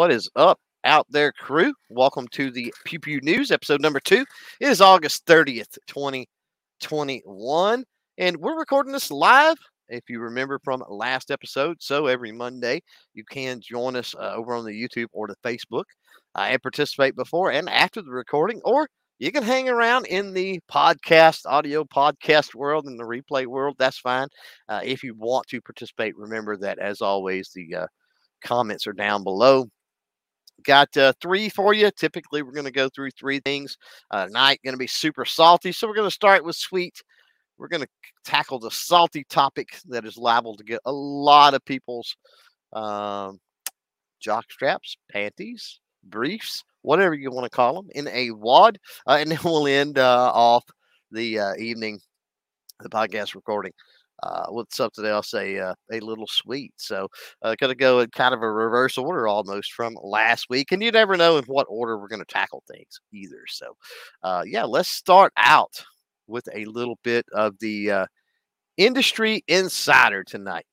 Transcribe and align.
What 0.00 0.10
is 0.10 0.30
up 0.34 0.58
out 0.82 1.06
there, 1.10 1.30
crew? 1.30 1.74
Welcome 1.90 2.26
to 2.28 2.50
the 2.50 2.72
Pew 2.86 2.98
Pew 2.98 3.20
News, 3.20 3.50
episode 3.50 3.82
number 3.82 4.00
two. 4.00 4.24
It 4.58 4.68
is 4.68 4.80
August 4.80 5.26
30th, 5.26 5.76
2021, 5.88 7.84
and 8.16 8.36
we're 8.38 8.58
recording 8.58 8.94
this 8.94 9.10
live. 9.10 9.58
If 9.90 10.04
you 10.08 10.20
remember 10.20 10.58
from 10.64 10.82
last 10.88 11.30
episode, 11.30 11.82
so 11.82 12.06
every 12.06 12.32
Monday 12.32 12.80
you 13.12 13.24
can 13.30 13.60
join 13.60 13.94
us 13.94 14.14
uh, 14.18 14.32
over 14.34 14.54
on 14.54 14.64
the 14.64 14.72
YouTube 14.72 15.08
or 15.12 15.26
the 15.26 15.36
Facebook 15.44 15.84
uh, 16.34 16.46
and 16.48 16.62
participate 16.62 17.14
before 17.14 17.52
and 17.52 17.68
after 17.68 18.00
the 18.00 18.10
recording, 18.10 18.62
or 18.64 18.88
you 19.18 19.30
can 19.30 19.42
hang 19.42 19.68
around 19.68 20.06
in 20.06 20.32
the 20.32 20.60
podcast, 20.72 21.42
audio 21.44 21.84
podcast 21.84 22.54
world, 22.54 22.86
in 22.86 22.96
the 22.96 23.04
replay 23.04 23.44
world. 23.44 23.76
That's 23.78 23.98
fine. 23.98 24.28
Uh, 24.66 24.80
if 24.82 25.04
you 25.04 25.14
want 25.14 25.46
to 25.48 25.60
participate, 25.60 26.16
remember 26.16 26.56
that 26.56 26.78
as 26.78 27.02
always, 27.02 27.50
the 27.54 27.74
uh, 27.74 27.86
comments 28.42 28.86
are 28.86 28.94
down 28.94 29.24
below. 29.24 29.68
Got 30.64 30.96
uh, 30.96 31.12
three 31.20 31.48
for 31.48 31.74
you. 31.74 31.90
Typically, 31.90 32.42
we're 32.42 32.52
going 32.52 32.64
to 32.64 32.70
go 32.70 32.88
through 32.88 33.10
three 33.12 33.40
things. 33.40 33.76
Uh, 34.10 34.26
night 34.30 34.60
going 34.64 34.74
to 34.74 34.78
be 34.78 34.86
super 34.86 35.24
salty, 35.24 35.72
so 35.72 35.86
we're 35.86 35.94
going 35.94 36.08
to 36.08 36.14
start 36.14 36.44
with 36.44 36.56
sweet. 36.56 37.02
We're 37.58 37.68
going 37.68 37.82
to 37.82 37.88
tackle 38.24 38.58
the 38.58 38.70
salty 38.70 39.24
topic 39.28 39.78
that 39.88 40.04
is 40.04 40.16
liable 40.16 40.56
to 40.56 40.64
get 40.64 40.80
a 40.86 40.92
lot 40.92 41.54
of 41.54 41.64
people's 41.64 42.16
um, 42.72 43.38
jock 44.18 44.50
straps, 44.50 44.96
panties, 45.10 45.80
briefs, 46.04 46.64
whatever 46.82 47.14
you 47.14 47.30
want 47.30 47.44
to 47.44 47.54
call 47.54 47.74
them, 47.74 47.90
in 47.94 48.08
a 48.08 48.30
wad. 48.30 48.78
Uh, 49.06 49.18
and 49.20 49.30
then 49.30 49.38
we'll 49.44 49.66
end 49.66 49.98
uh, 49.98 50.32
off 50.32 50.64
the 51.10 51.38
uh, 51.38 51.54
evening, 51.58 52.00
the 52.80 52.88
podcast 52.88 53.34
recording. 53.34 53.72
Uh, 54.22 54.46
with 54.50 54.68
something 54.72 55.04
else, 55.06 55.32
a 55.34 55.58
uh, 55.58 55.74
a 55.92 56.00
little 56.00 56.26
sweet. 56.26 56.72
So, 56.76 57.08
uh, 57.42 57.54
going 57.58 57.70
to 57.70 57.74
go 57.76 58.00
in 58.00 58.10
kind 58.10 58.34
of 58.34 58.42
a 58.42 58.52
reverse 58.52 58.98
order 58.98 59.26
almost 59.28 59.72
from 59.72 59.96
last 60.02 60.46
week, 60.50 60.72
and 60.72 60.82
you 60.82 60.90
never 60.90 61.16
know 61.16 61.38
in 61.38 61.44
what 61.44 61.66
order 61.70 61.98
we're 61.98 62.08
going 62.08 62.20
to 62.20 62.26
tackle 62.26 62.62
things 62.70 63.00
either. 63.12 63.44
So, 63.48 63.76
uh, 64.22 64.42
yeah, 64.46 64.64
let's 64.64 64.90
start 64.90 65.32
out 65.38 65.84
with 66.26 66.48
a 66.54 66.64
little 66.66 66.98
bit 67.02 67.24
of 67.34 67.58
the 67.60 67.90
uh, 67.90 68.06
industry 68.76 69.42
insider 69.48 70.24
tonight. 70.24 70.66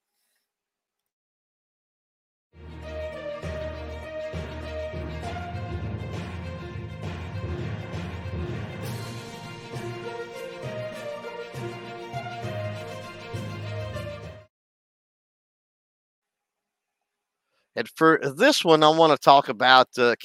And 17.77 17.87
for 17.95 18.19
this 18.35 18.65
one, 18.65 18.81
I 18.81 18.89
want 18.89 19.13
to 19.13 19.23
talk 19.23 19.49
about 19.49 19.87
uh. 19.95 20.15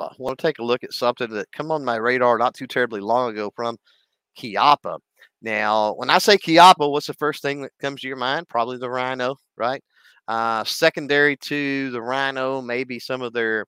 I 0.00 0.14
want 0.18 0.36
to 0.38 0.42
take 0.42 0.58
a 0.58 0.64
look 0.64 0.82
at 0.82 0.92
something 0.92 1.30
that 1.30 1.52
come 1.52 1.70
on 1.70 1.84
my 1.84 1.94
radar 1.96 2.36
not 2.36 2.52
too 2.54 2.66
terribly 2.66 3.00
long 3.00 3.30
ago 3.30 3.52
from 3.54 3.76
Chiappa. 4.36 4.98
Now, 5.40 5.94
when 5.94 6.10
I 6.10 6.18
say 6.18 6.36
Chiappa, 6.36 6.90
what's 6.90 7.06
the 7.06 7.14
first 7.14 7.42
thing 7.42 7.62
that 7.62 7.70
comes 7.80 8.00
to 8.00 8.08
your 8.08 8.16
mind? 8.16 8.48
Probably 8.48 8.76
the 8.78 8.90
Rhino, 8.90 9.36
right? 9.56 9.80
Uh, 10.26 10.64
secondary 10.64 11.36
to 11.36 11.90
the 11.92 12.02
Rhino, 12.02 12.60
maybe 12.60 12.98
some 12.98 13.22
of 13.22 13.32
their 13.32 13.66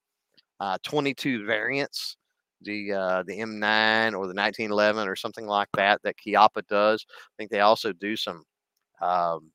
uh, 0.59 0.79
22 0.83 1.47
variants, 1.47 2.17
the 2.63 2.93
uh, 2.93 3.23
the 3.25 3.39
M9 3.39 4.15
or 4.15 4.27
the 4.27 4.35
1911 4.35 5.07
or 5.07 5.15
something 5.15 5.47
like 5.47 5.69
that 5.77 6.01
that 6.03 6.17
Chiappa 6.17 6.67
does. 6.69 7.07
I 7.09 7.33
think 7.39 7.53
they 7.53 7.61
also 7.61 7.93
do 7.93 8.17
some 8.17 8.43
um, 9.01 9.53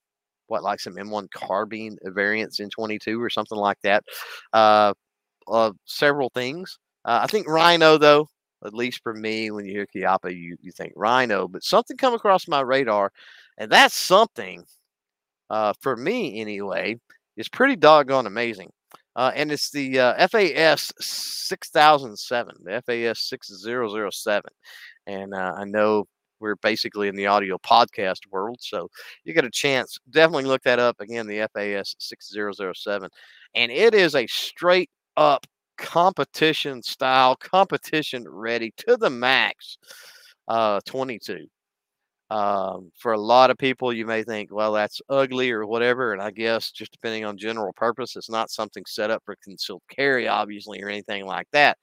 what 0.47 0.63
like 0.63 0.79
some 0.79 0.95
M1 0.95 1.29
carbine 1.31 1.97
variants 2.03 2.59
in 2.59 2.69
22 2.69 3.21
or 3.21 3.29
something 3.29 3.57
like 3.57 3.77
that. 3.83 4.03
Uh, 4.51 4.93
uh 5.47 5.71
several 5.85 6.29
things. 6.29 6.79
Uh, 7.05 7.19
I 7.23 7.27
think 7.27 7.47
Rhino 7.47 7.97
though, 7.97 8.29
at 8.65 8.73
least 8.73 9.01
for 9.03 9.13
me, 9.13 9.51
when 9.51 9.65
you 9.65 9.71
hear 9.71 9.87
Chiappa, 9.93 10.35
you 10.35 10.57
you 10.61 10.71
think 10.71 10.93
Rhino, 10.95 11.47
but 11.47 11.63
something 11.63 11.97
come 11.97 12.13
across 12.13 12.47
my 12.47 12.61
radar, 12.61 13.11
and 13.57 13.71
that's 13.71 13.95
something 13.95 14.63
uh, 15.49 15.73
for 15.81 15.95
me 15.95 16.39
anyway 16.41 16.99
is 17.37 17.49
pretty 17.49 17.75
doggone 17.75 18.27
amazing. 18.27 18.71
Uh, 19.15 19.31
and 19.35 19.51
it's 19.51 19.69
the 19.69 19.99
uh, 19.99 20.27
FAS 20.27 20.91
6007, 20.99 22.55
the 22.63 22.81
FAS 22.85 23.19
6007. 23.19 24.41
And 25.05 25.33
uh, 25.33 25.53
I 25.55 25.65
know 25.65 26.07
we're 26.43 26.57
basically 26.57 27.07
in 27.07 27.15
the 27.15 27.25
audio 27.25 27.57
podcast 27.57 28.19
world. 28.29 28.57
So 28.59 28.89
you 29.23 29.33
get 29.33 29.45
a 29.45 29.49
chance, 29.49 29.97
definitely 30.11 30.43
look 30.43 30.61
that 30.63 30.77
up 30.77 30.99
again, 30.99 31.25
the 31.25 31.47
FAS 31.53 31.95
6007. 31.99 33.09
And 33.55 33.71
it 33.71 33.95
is 33.95 34.13
a 34.15 34.27
straight 34.27 34.89
up 35.17 35.47
competition 35.77 36.83
style, 36.83 37.35
competition 37.37 38.25
ready 38.29 38.73
to 38.85 38.97
the 38.97 39.09
max 39.09 39.77
uh, 40.47 40.81
22. 40.85 41.47
Um, 42.29 42.91
for 42.97 43.13
a 43.13 43.19
lot 43.19 43.51
of 43.51 43.57
people, 43.57 43.93
you 43.93 44.05
may 44.05 44.23
think, 44.23 44.51
well, 44.51 44.73
that's 44.73 45.01
ugly 45.09 45.51
or 45.51 45.65
whatever. 45.65 46.13
And 46.13 46.21
I 46.21 46.31
guess 46.31 46.71
just 46.71 46.91
depending 46.91 47.25
on 47.25 47.37
general 47.37 47.73
purpose, 47.73 48.15
it's 48.15 48.29
not 48.29 48.49
something 48.49 48.83
set 48.87 49.11
up 49.11 49.21
for 49.23 49.35
concealed 49.43 49.83
carry, 49.89 50.27
obviously, 50.27 50.81
or 50.81 50.89
anything 50.89 51.25
like 51.25 51.47
that. 51.53 51.77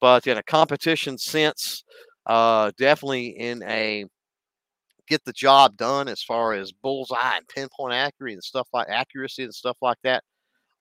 But 0.00 0.26
in 0.26 0.38
a 0.38 0.42
competition 0.42 1.18
sense, 1.18 1.84
uh, 2.30 2.70
definitely 2.78 3.26
in 3.26 3.60
a 3.64 4.04
get 5.08 5.24
the 5.24 5.32
job 5.32 5.76
done 5.76 6.06
as 6.06 6.22
far 6.22 6.52
as 6.52 6.70
bullseye 6.70 7.36
and 7.36 7.48
pinpoint 7.48 7.92
accuracy 7.92 8.34
and 8.34 8.44
stuff 8.44 8.68
like 8.72 8.86
accuracy 8.88 9.42
and 9.42 9.52
stuff 9.52 9.76
like 9.82 9.98
that. 10.04 10.22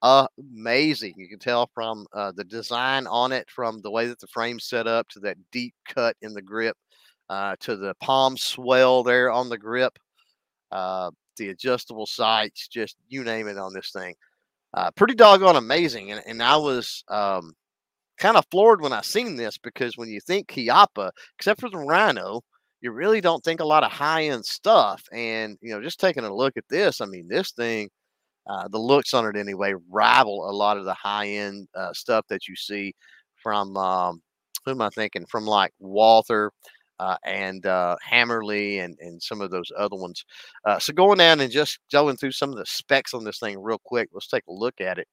Amazing. 0.03 1.15
You 1.17 1.27
can 1.27 1.39
tell 1.39 1.67
from 1.73 2.05
uh, 2.13 2.33
the 2.35 2.43
design 2.43 3.07
on 3.07 3.31
it, 3.31 3.49
from 3.49 3.81
the 3.81 3.89
way 3.89 4.05
that 4.05 4.19
the 4.19 4.27
frame's 4.27 4.65
set 4.65 4.85
up 4.85 5.09
to 5.09 5.19
that 5.21 5.37
deep 5.51 5.73
cut 5.87 6.15
in 6.21 6.35
the 6.35 6.41
grip, 6.41 6.77
uh, 7.31 7.55
to 7.61 7.75
the 7.75 7.95
palm 7.95 8.37
swell 8.37 9.01
there 9.01 9.31
on 9.31 9.49
the 9.49 9.57
grip, 9.57 9.97
uh, 10.71 11.09
the 11.37 11.49
adjustable 11.49 12.05
sights, 12.05 12.67
just 12.67 12.95
you 13.07 13.23
name 13.23 13.47
it 13.47 13.57
on 13.57 13.73
this 13.73 13.91
thing. 13.91 14.13
Uh, 14.75 14.91
pretty 14.91 15.15
doggone 15.15 15.55
amazing. 15.55 16.11
And, 16.11 16.21
and 16.27 16.43
I 16.43 16.57
was 16.57 17.03
um, 17.07 17.55
kind 18.19 18.37
of 18.37 18.45
floored 18.51 18.81
when 18.81 18.93
I 18.93 19.01
seen 19.01 19.35
this 19.35 19.57
because 19.57 19.97
when 19.97 20.09
you 20.09 20.19
think 20.21 20.49
Chiappa, 20.49 21.11
except 21.37 21.61
for 21.61 21.69
the 21.69 21.77
Rhino, 21.77 22.41
you 22.81 22.91
really 22.91 23.21
don't 23.21 23.43
think 23.43 23.59
a 23.61 23.65
lot 23.65 23.83
of 23.83 23.91
high 23.91 24.25
end 24.25 24.45
stuff. 24.45 25.03
And 25.13 25.57
you 25.61 25.71
know, 25.73 25.81
just 25.81 25.99
taking 25.99 26.23
a 26.25 26.33
look 26.33 26.57
at 26.57 26.65
this, 26.69 27.01
I 27.01 27.05
mean, 27.05 27.27
this 27.29 27.51
thing, 27.51 27.89
uh, 28.49 28.67
the 28.69 28.79
looks 28.79 29.13
on 29.13 29.25
it 29.27 29.37
anyway, 29.37 29.73
rival 29.89 30.49
a 30.49 30.53
lot 30.53 30.77
of 30.77 30.85
the 30.85 30.93
high 30.95 31.27
end 31.29 31.67
uh, 31.75 31.93
stuff 31.93 32.25
that 32.29 32.47
you 32.47 32.55
see 32.55 32.93
from 33.43 33.77
um, 33.77 34.21
who 34.65 34.71
am 34.71 34.81
I 34.81 34.89
thinking? 34.89 35.25
From 35.27 35.45
like 35.45 35.71
Walther. 35.79 36.51
Uh, 36.99 37.15
and 37.23 37.65
uh, 37.65 37.95
Hammerli 38.05 38.83
and, 38.83 38.97
and 38.99 39.21
some 39.21 39.39
of 39.39 39.51
those 39.51 39.71
other 39.77 39.95
ones. 39.95 40.25
Uh, 40.65 40.77
so 40.79 40.91
going 40.91 41.17
down 41.17 41.39
and 41.39 41.51
just 41.51 41.79
going 41.91 42.17
through 42.17 42.33
some 42.33 42.49
of 42.49 42.57
the 42.57 42.65
specs 42.65 43.13
on 43.13 43.23
this 43.23 43.39
thing 43.39 43.57
real 43.57 43.79
quick, 43.83 44.09
let's 44.11 44.27
take 44.27 44.43
a 44.47 44.53
look 44.53 44.81
at 44.81 44.97
it. 44.97 45.07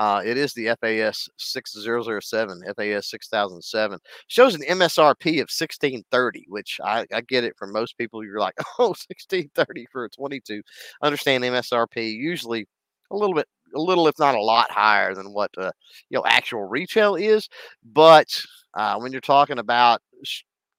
Uh, 0.00 0.22
it 0.24 0.38
is 0.38 0.54
the 0.54 0.74
FAS 0.80 1.28
6007, 1.36 2.62
FAS 2.74 3.10
6007. 3.10 3.98
Shows 4.28 4.54
an 4.54 4.62
MSRP 4.62 5.32
of 5.34 5.50
1630, 5.50 6.46
which 6.48 6.80
I, 6.82 7.04
I 7.12 7.20
get 7.20 7.44
it 7.44 7.54
for 7.58 7.66
most 7.66 7.98
people. 7.98 8.24
You're 8.24 8.40
like, 8.40 8.54
oh, 8.78 8.88
1630 8.88 9.86
for 9.92 10.06
a 10.06 10.08
22. 10.08 10.62
Understand 11.02 11.44
MSRP 11.44 12.14
usually 12.14 12.66
a 13.10 13.16
little 13.16 13.34
bit, 13.34 13.46
a 13.74 13.78
little, 13.78 14.08
if 14.08 14.18
not 14.18 14.34
a 14.34 14.40
lot 14.40 14.70
higher 14.70 15.14
than 15.14 15.34
what, 15.34 15.50
uh, 15.58 15.70
you 16.08 16.16
know, 16.16 16.24
actual 16.26 16.62
retail 16.62 17.16
is. 17.16 17.48
But 17.84 18.28
uh, 18.72 18.98
when 18.98 19.12
you're 19.12 19.20
talking 19.20 19.58
about 19.58 20.00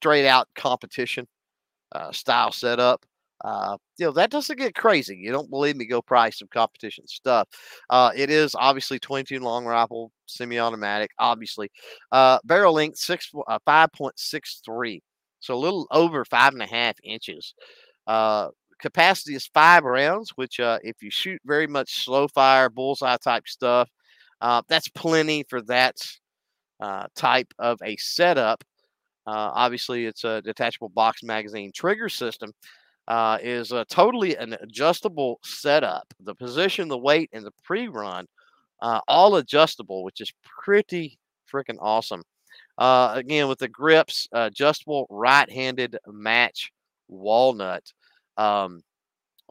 straight 0.02 0.28
out 0.28 0.48
competition 0.56 1.28
uh, 1.94 2.12
style 2.12 2.52
setup, 2.52 3.06
uh, 3.44 3.78
you 4.00 4.06
know, 4.06 4.12
that 4.12 4.32
doesn't 4.32 4.58
get 4.58 4.74
crazy. 4.74 5.16
You 5.16 5.32
don't 5.32 5.50
believe 5.50 5.76
me? 5.76 5.86
Go 5.86 6.02
price 6.02 6.40
some 6.40 6.48
competition 6.52 7.08
stuff. 7.08 7.48
Uh, 7.90 8.12
it 8.16 8.30
is 8.32 8.56
obviously 8.56 9.00
22 9.00 9.40
long 9.40 9.66
rifle, 9.66 10.12
semi-automatic. 10.28 11.12
Obviously, 11.20 11.70
uh, 12.12 12.40
barrel 12.44 12.74
length 12.74 12.98
six 12.98 13.30
uh, 13.48 13.60
5.63, 13.68 15.02
so 15.40 15.54
a 15.54 15.56
little 15.56 15.88
over 15.92 16.26
five 16.26 16.54
and 16.54 16.64
a 16.64 16.68
half 16.68 16.96
inches. 17.04 17.54
Uh, 18.08 18.50
capacity 18.80 19.36
is 19.36 19.48
five 19.54 19.84
rounds, 19.84 20.32
which 20.36 20.60
uh, 20.60 20.80
if 20.84 21.02
you 21.04 21.12
shoot 21.12 21.40
very 21.46 21.68
much 21.68 22.04
slow 22.06 22.28
fire, 22.28 22.70
bullseye 22.70 23.18
type 23.18 23.48
stuff, 23.48 23.88
uh, 24.42 24.62
that's 24.68 24.90
plenty 24.90 25.44
for 25.48 25.62
that 25.64 25.96
uh, 26.80 27.06
type 27.16 27.54
of 27.60 27.80
a 27.84 27.96
setup. 27.98 28.64
Uh, 29.28 29.52
obviously, 29.54 30.06
it's 30.06 30.24
a 30.24 30.42
detachable 30.42 30.90
box 30.90 31.24
magazine 31.24 31.72
trigger 31.74 32.10
system 32.10 32.52
uh, 33.08 33.38
is 33.42 33.74
totally 33.90 34.36
an 34.36 34.56
adjustable 34.62 35.40
setup. 35.44 36.06
The 36.24 36.36
position, 36.36 36.88
the 36.88 36.98
weight, 36.98 37.30
and 37.34 37.46
the 37.46 37.54
pre-run, 37.64 38.26
uh, 38.82 39.00
all 39.08 39.36
adjustable, 39.36 40.04
which 40.04 40.22
is 40.22 40.32
pretty 40.64 41.18
freaking 41.52 41.78
awesome. 41.80 42.24
Uh, 42.78 43.12
again, 43.16 43.48
with 43.48 43.60
the 43.60 43.68
grips, 43.68 44.28
adjustable 44.32 45.08
right-handed 45.10 45.98
match 46.08 46.72
walnut. 47.08 47.84
Um, 48.38 48.82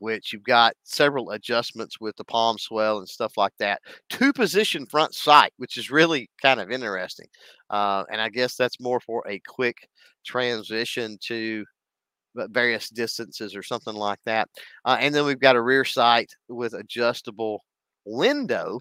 which 0.00 0.32
you've 0.32 0.42
got 0.42 0.74
several 0.84 1.30
adjustments 1.30 2.00
with 2.00 2.16
the 2.16 2.24
palm 2.24 2.58
swell 2.58 2.98
and 2.98 3.08
stuff 3.08 3.36
like 3.36 3.52
that. 3.58 3.80
Two 4.08 4.32
position 4.32 4.86
front 4.86 5.14
sight, 5.14 5.52
which 5.56 5.76
is 5.76 5.90
really 5.90 6.28
kind 6.42 6.60
of 6.60 6.70
interesting. 6.70 7.26
Uh, 7.70 8.04
and 8.10 8.20
I 8.20 8.28
guess 8.28 8.56
that's 8.56 8.80
more 8.80 9.00
for 9.00 9.22
a 9.28 9.40
quick 9.46 9.88
transition 10.24 11.18
to 11.22 11.64
various 12.34 12.88
distances 12.90 13.56
or 13.56 13.62
something 13.62 13.94
like 13.94 14.20
that. 14.24 14.48
Uh, 14.84 14.96
and 15.00 15.14
then 15.14 15.24
we've 15.24 15.40
got 15.40 15.56
a 15.56 15.62
rear 15.62 15.84
sight 15.84 16.30
with 16.48 16.74
adjustable 16.74 17.64
window 18.04 18.80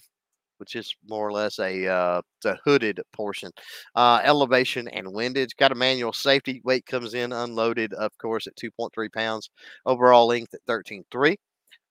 which 0.59 0.75
is 0.75 0.93
more 1.07 1.27
or 1.27 1.31
less 1.31 1.59
a 1.59 1.87
uh, 1.87 2.21
hooded 2.63 3.01
portion. 3.13 3.51
Uh, 3.95 4.21
elevation 4.23 4.87
and 4.89 5.11
windage. 5.11 5.55
Got 5.57 5.71
a 5.71 5.75
manual 5.75 6.13
safety. 6.13 6.61
Weight 6.63 6.85
comes 6.85 7.13
in 7.13 7.33
unloaded, 7.33 7.93
of 7.93 8.17
course, 8.17 8.47
at 8.47 8.55
2.3 8.55 9.11
pounds. 9.13 9.49
Overall 9.85 10.27
length 10.27 10.53
at 10.53 10.65
13.3. 10.67 11.35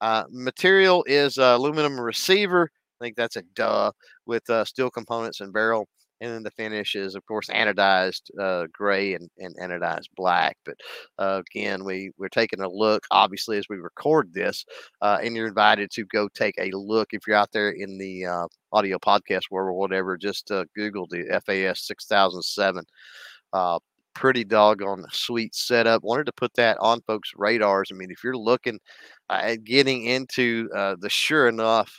Uh, 0.01 0.25
material 0.31 1.05
is 1.07 1.39
aluminum 1.39 2.01
receiver. 2.01 2.71
I 3.01 3.05
think 3.05 3.17
that's 3.17 3.37
a 3.37 3.43
duh 3.55 3.93
with 4.27 4.49
uh, 4.51 4.65
steel 4.65 4.91
components 4.91 5.41
and 5.41 5.53
barrel 5.53 5.89
and 6.21 6.33
then 6.33 6.43
the 6.43 6.51
finish 6.51 6.97
is 6.97 7.15
of 7.15 7.25
course 7.27 7.47
anodized 7.49 8.23
uh, 8.41 8.67
gray 8.73 9.15
and, 9.15 9.31
and 9.39 9.57
anodized 9.59 10.09
black 10.17 10.57
but 10.65 10.75
uh, 11.19 11.41
again 11.55 11.85
we 11.85 12.11
we're 12.19 12.29
taking 12.29 12.61
a 12.61 12.69
look 12.69 13.05
obviously 13.13 13.57
as 13.57 13.69
we 13.69 13.77
record 13.77 14.33
this 14.35 14.65
and 15.01 15.37
you're 15.37 15.47
invited 15.47 15.91
to 15.93 16.05
go 16.07 16.29
take 16.35 16.57
a 16.59 16.77
look 16.77 17.09
if 17.13 17.27
you're 17.27 17.37
out 17.37 17.53
there 17.53 17.71
in 17.71 17.99
the 17.99 18.25
audio 18.73 18.99
podcast 18.99 19.51
world 19.51 19.69
or 19.69 19.73
whatever 19.73 20.17
just 20.17 20.51
uh, 20.51 20.65
google 20.75 21.07
the 21.07 21.25
fas 21.45 21.87
6007 21.87 22.85
uh, 23.53 23.79
pretty 24.15 24.45
doggone 24.45 25.05
sweet 25.11 25.55
setup 25.55 26.03
wanted 26.03 26.25
to 26.25 26.33
put 26.33 26.53
that 26.55 26.77
on 26.81 27.01
folks 27.07 27.33
radars 27.37 27.91
i 27.93 27.95
mean 27.95 28.11
if 28.11 28.25
you're 28.25 28.37
looking 28.37 28.79
at 29.31 29.65
getting 29.65 30.05
into 30.05 30.69
the 31.01 31.09
sure 31.09 31.49
enough 31.49 31.93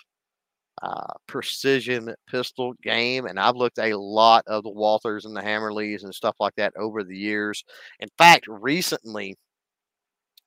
uh, 0.82 1.14
precision 1.28 2.14
pistol 2.28 2.74
game. 2.84 3.26
And 3.26 3.40
I've 3.40 3.56
looked 3.56 3.80
a 3.80 3.98
lot 3.98 4.44
of 4.48 4.64
the 4.64 4.72
Walthers 4.72 5.26
and 5.26 5.36
the 5.36 5.42
Hammerlis 5.42 6.04
and 6.04 6.14
stuff 6.14 6.36
like 6.40 6.56
that 6.56 6.74
over 6.78 7.04
the 7.04 7.18
years. 7.18 7.64
In 8.00 8.08
fact, 8.18 8.46
recently, 8.48 9.36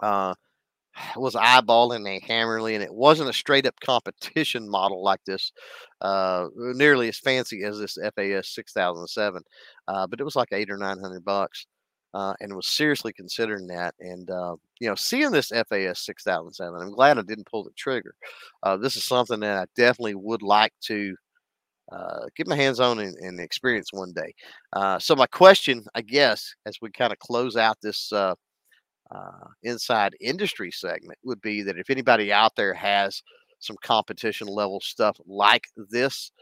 uh, 0.00 0.34
was 1.16 1.34
eyeballing 1.34 2.08
a 2.08 2.20
Hammerli, 2.20 2.74
and 2.74 2.82
it 2.82 2.92
wasn't 2.92 3.30
a 3.30 3.32
straight 3.32 3.66
up 3.66 3.78
competition 3.80 4.68
model 4.68 5.02
like 5.02 5.24
this, 5.26 5.52
uh, 6.00 6.48
nearly 6.54 7.08
as 7.08 7.18
fancy 7.18 7.64
as 7.64 7.78
this 7.78 7.98
FAS 8.16 8.48
6007, 8.54 9.42
uh, 9.88 10.06
but 10.06 10.20
it 10.20 10.24
was 10.24 10.36
like 10.36 10.48
eight 10.52 10.70
or 10.70 10.76
nine 10.78 10.98
hundred 10.98 11.24
bucks 11.24 11.66
uh, 12.14 12.34
and 12.40 12.54
was 12.54 12.68
seriously 12.68 13.12
considering 13.12 13.66
that. 13.68 13.94
And 14.00 14.30
uh, 14.30 14.56
you 14.80 14.88
know, 14.88 14.94
seeing 14.94 15.30
this 15.30 15.48
FAS 15.48 16.00
6007, 16.00 16.80
I'm 16.80 16.94
glad 16.94 17.18
I 17.18 17.22
didn't 17.22 17.46
pull 17.46 17.64
the 17.64 17.70
trigger. 17.76 18.14
Uh, 18.62 18.76
this 18.76 18.96
is 18.96 19.04
something 19.04 19.40
that 19.40 19.58
I 19.58 19.66
definitely 19.76 20.14
would 20.14 20.42
like 20.42 20.72
to 20.82 21.14
uh, 21.90 22.26
get 22.36 22.46
my 22.46 22.56
hands 22.56 22.80
on 22.80 22.98
and, 22.98 23.16
and 23.16 23.40
experience 23.40 23.88
one 23.92 24.12
day. 24.12 24.34
Uh, 24.72 24.98
so 24.98 25.16
my 25.16 25.26
question, 25.26 25.84
I 25.94 26.02
guess, 26.02 26.54
as 26.66 26.76
we 26.80 26.90
kind 26.90 27.12
of 27.12 27.18
close 27.18 27.56
out 27.56 27.76
this 27.82 28.12
uh, 29.14 29.46
inside 29.62 30.14
industry 30.20 30.70
segment, 30.70 31.18
would 31.24 31.40
be 31.40 31.62
that 31.62 31.78
if 31.78 31.90
anybody 31.90 32.32
out 32.32 32.52
there 32.56 32.74
has 32.74 33.22
some 33.58 33.76
competition 33.82 34.46
level 34.46 34.80
stuff 34.80 35.16
like 35.26 35.64
this 35.90 36.32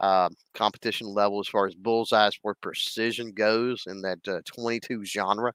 uh, 0.00 0.28
competition 0.54 1.06
level 1.06 1.40
as 1.40 1.48
far 1.48 1.66
as 1.66 1.74
bullseyes 1.74 2.36
for 2.42 2.54
precision 2.60 3.32
goes 3.32 3.84
in 3.86 4.02
that 4.02 4.18
uh, 4.28 4.40
22 4.44 5.04
genre. 5.04 5.52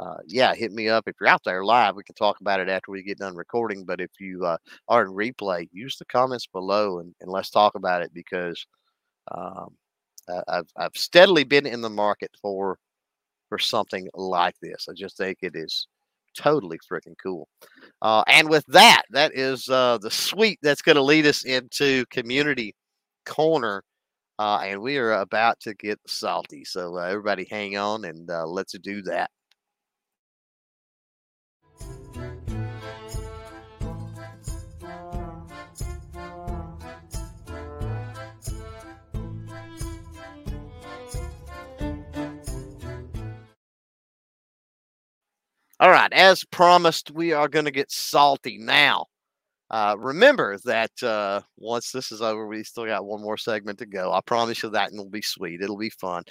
Uh, 0.00 0.16
yeah, 0.28 0.54
hit 0.54 0.72
me 0.72 0.88
up 0.88 1.04
if 1.06 1.16
you're 1.20 1.28
out 1.28 1.42
there 1.44 1.64
live. 1.64 1.96
We 1.96 2.04
can 2.04 2.14
talk 2.14 2.40
about 2.40 2.60
it 2.60 2.68
after 2.68 2.92
we 2.92 3.02
get 3.02 3.18
done 3.18 3.34
recording. 3.34 3.84
But 3.84 4.00
if 4.00 4.10
you 4.20 4.44
uh, 4.44 4.56
are 4.88 5.04
in 5.04 5.12
replay, 5.12 5.68
use 5.72 5.96
the 5.96 6.04
comments 6.04 6.46
below 6.46 7.00
and, 7.00 7.14
and 7.20 7.30
let's 7.30 7.50
talk 7.50 7.74
about 7.74 8.02
it 8.02 8.12
because 8.14 8.64
um, 9.32 9.76
I've 10.48 10.68
I've 10.76 10.96
steadily 10.96 11.44
been 11.44 11.66
in 11.66 11.80
the 11.80 11.90
market 11.90 12.30
for 12.40 12.78
for 13.48 13.58
something 13.58 14.08
like 14.14 14.54
this. 14.62 14.86
I 14.88 14.92
just 14.94 15.16
think 15.16 15.38
it 15.42 15.56
is 15.56 15.86
totally 16.36 16.78
freaking 16.90 17.14
cool. 17.22 17.48
Uh, 18.02 18.22
and 18.28 18.48
with 18.48 18.64
that, 18.68 19.02
that 19.10 19.32
is 19.34 19.68
uh, 19.68 19.98
the 20.00 20.10
sweet 20.10 20.58
that's 20.62 20.82
going 20.82 20.96
to 20.96 21.02
lead 21.02 21.26
us 21.26 21.44
into 21.44 22.04
community 22.06 22.74
corner. 23.26 23.82
Uh, 24.38 24.60
and 24.62 24.80
we 24.80 24.98
are 24.98 25.14
about 25.14 25.58
to 25.60 25.74
get 25.74 25.98
salty. 26.06 26.64
So 26.64 26.96
uh, 26.96 27.02
everybody 27.02 27.46
hang 27.50 27.76
on 27.76 28.04
and 28.04 28.30
uh, 28.30 28.46
let's 28.46 28.78
do 28.78 29.02
that. 29.02 29.30
All 45.80 45.90
right, 45.90 46.12
as 46.12 46.44
promised, 46.44 47.12
we 47.12 47.32
are 47.32 47.46
going 47.46 47.64
to 47.64 47.70
get 47.70 47.92
salty 47.92 48.58
now. 48.58 49.06
Uh, 49.70 49.94
remember 49.96 50.58
that 50.64 50.90
uh, 51.04 51.40
once 51.56 51.92
this 51.92 52.10
is 52.10 52.20
over, 52.20 52.48
we 52.48 52.64
still 52.64 52.86
got 52.86 53.04
one 53.04 53.22
more 53.22 53.36
segment 53.36 53.78
to 53.78 53.86
go. 53.86 54.12
I 54.12 54.20
promise 54.22 54.60
you 54.62 54.70
that, 54.70 54.90
and 54.90 54.98
it'll 54.98 55.08
be 55.08 55.22
sweet. 55.22 55.60
It'll 55.60 55.76
be 55.76 55.90
fun. 55.90 56.24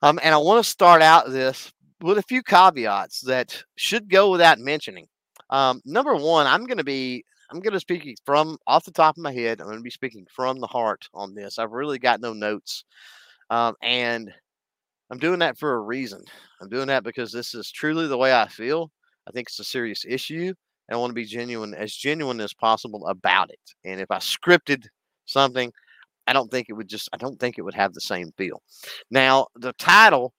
Um, 0.00 0.18
and 0.22 0.34
I 0.34 0.38
want 0.38 0.64
to 0.64 0.70
start 0.70 1.02
out 1.02 1.30
this 1.30 1.70
with 2.00 2.16
a 2.16 2.22
few 2.22 2.42
caveats 2.42 3.20
that 3.22 3.62
should 3.76 4.08
go 4.08 4.30
without 4.30 4.58
mentioning. 4.58 5.06
Um, 5.50 5.82
number 5.84 6.16
one, 6.16 6.46
I'm 6.46 6.64
going 6.64 6.78
to 6.78 6.84
be 6.84 7.24
I'm 7.50 7.60
going 7.60 7.74
to 7.74 7.80
speak 7.80 8.16
from 8.24 8.56
off 8.66 8.86
the 8.86 8.92
top 8.92 9.18
of 9.18 9.22
my 9.22 9.32
head. 9.32 9.60
I'm 9.60 9.66
going 9.66 9.76
to 9.76 9.82
be 9.82 9.90
speaking 9.90 10.26
from 10.34 10.58
the 10.60 10.66
heart 10.66 11.06
on 11.12 11.34
this. 11.34 11.58
I've 11.58 11.72
really 11.72 11.98
got 11.98 12.22
no 12.22 12.32
notes, 12.32 12.84
um, 13.50 13.74
and 13.82 14.32
I'm 15.12 15.18
doing 15.18 15.40
that 15.40 15.58
for 15.58 15.74
a 15.74 15.80
reason. 15.80 16.22
I'm 16.62 16.70
doing 16.70 16.86
that 16.86 17.04
because 17.04 17.30
this 17.30 17.54
is 17.54 17.70
truly 17.70 18.06
the 18.06 18.16
way 18.16 18.34
I 18.34 18.48
feel. 18.48 18.90
I 19.28 19.30
think 19.30 19.48
it's 19.48 19.60
a 19.60 19.64
serious 19.64 20.06
issue. 20.08 20.54
And 20.88 20.96
I 20.96 20.96
want 20.96 21.10
to 21.10 21.14
be 21.14 21.26
genuine, 21.26 21.74
as 21.74 21.94
genuine 21.94 22.40
as 22.40 22.54
possible 22.54 23.06
about 23.06 23.50
it. 23.50 23.60
And 23.84 24.00
if 24.00 24.10
I 24.10 24.16
scripted 24.16 24.86
something, 25.26 25.70
I 26.26 26.32
don't 26.32 26.50
think 26.50 26.68
it 26.70 26.72
would 26.72 26.88
just, 26.88 27.10
I 27.12 27.18
don't 27.18 27.38
think 27.38 27.58
it 27.58 27.62
would 27.62 27.74
have 27.74 27.92
the 27.92 28.00
same 28.00 28.32
feel. 28.38 28.62
Now, 29.10 29.48
the 29.54 29.74
title 29.74 30.32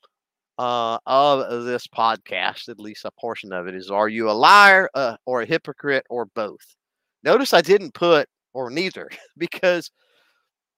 uh, 0.58 0.98
of 1.06 1.66
this 1.66 1.86
podcast, 1.86 2.68
at 2.68 2.80
least 2.80 3.06
a 3.06 3.12
portion 3.12 3.54
of 3.54 3.68
it, 3.68 3.76
is 3.76 3.92
Are 3.92 4.10
You 4.10 4.28
a 4.28 4.34
Liar 4.34 4.90
uh, 4.96 5.18
or 5.28 5.44
a 5.44 5.46
Hypocrite 5.46 6.08
or 6.10 6.26
Both? 6.26 6.76
Notice 7.24 7.54
I 7.54 7.62
didn't 7.62 7.94
put 7.94 8.28
or 8.56 8.72
neither 8.72 9.08
because 9.38 9.92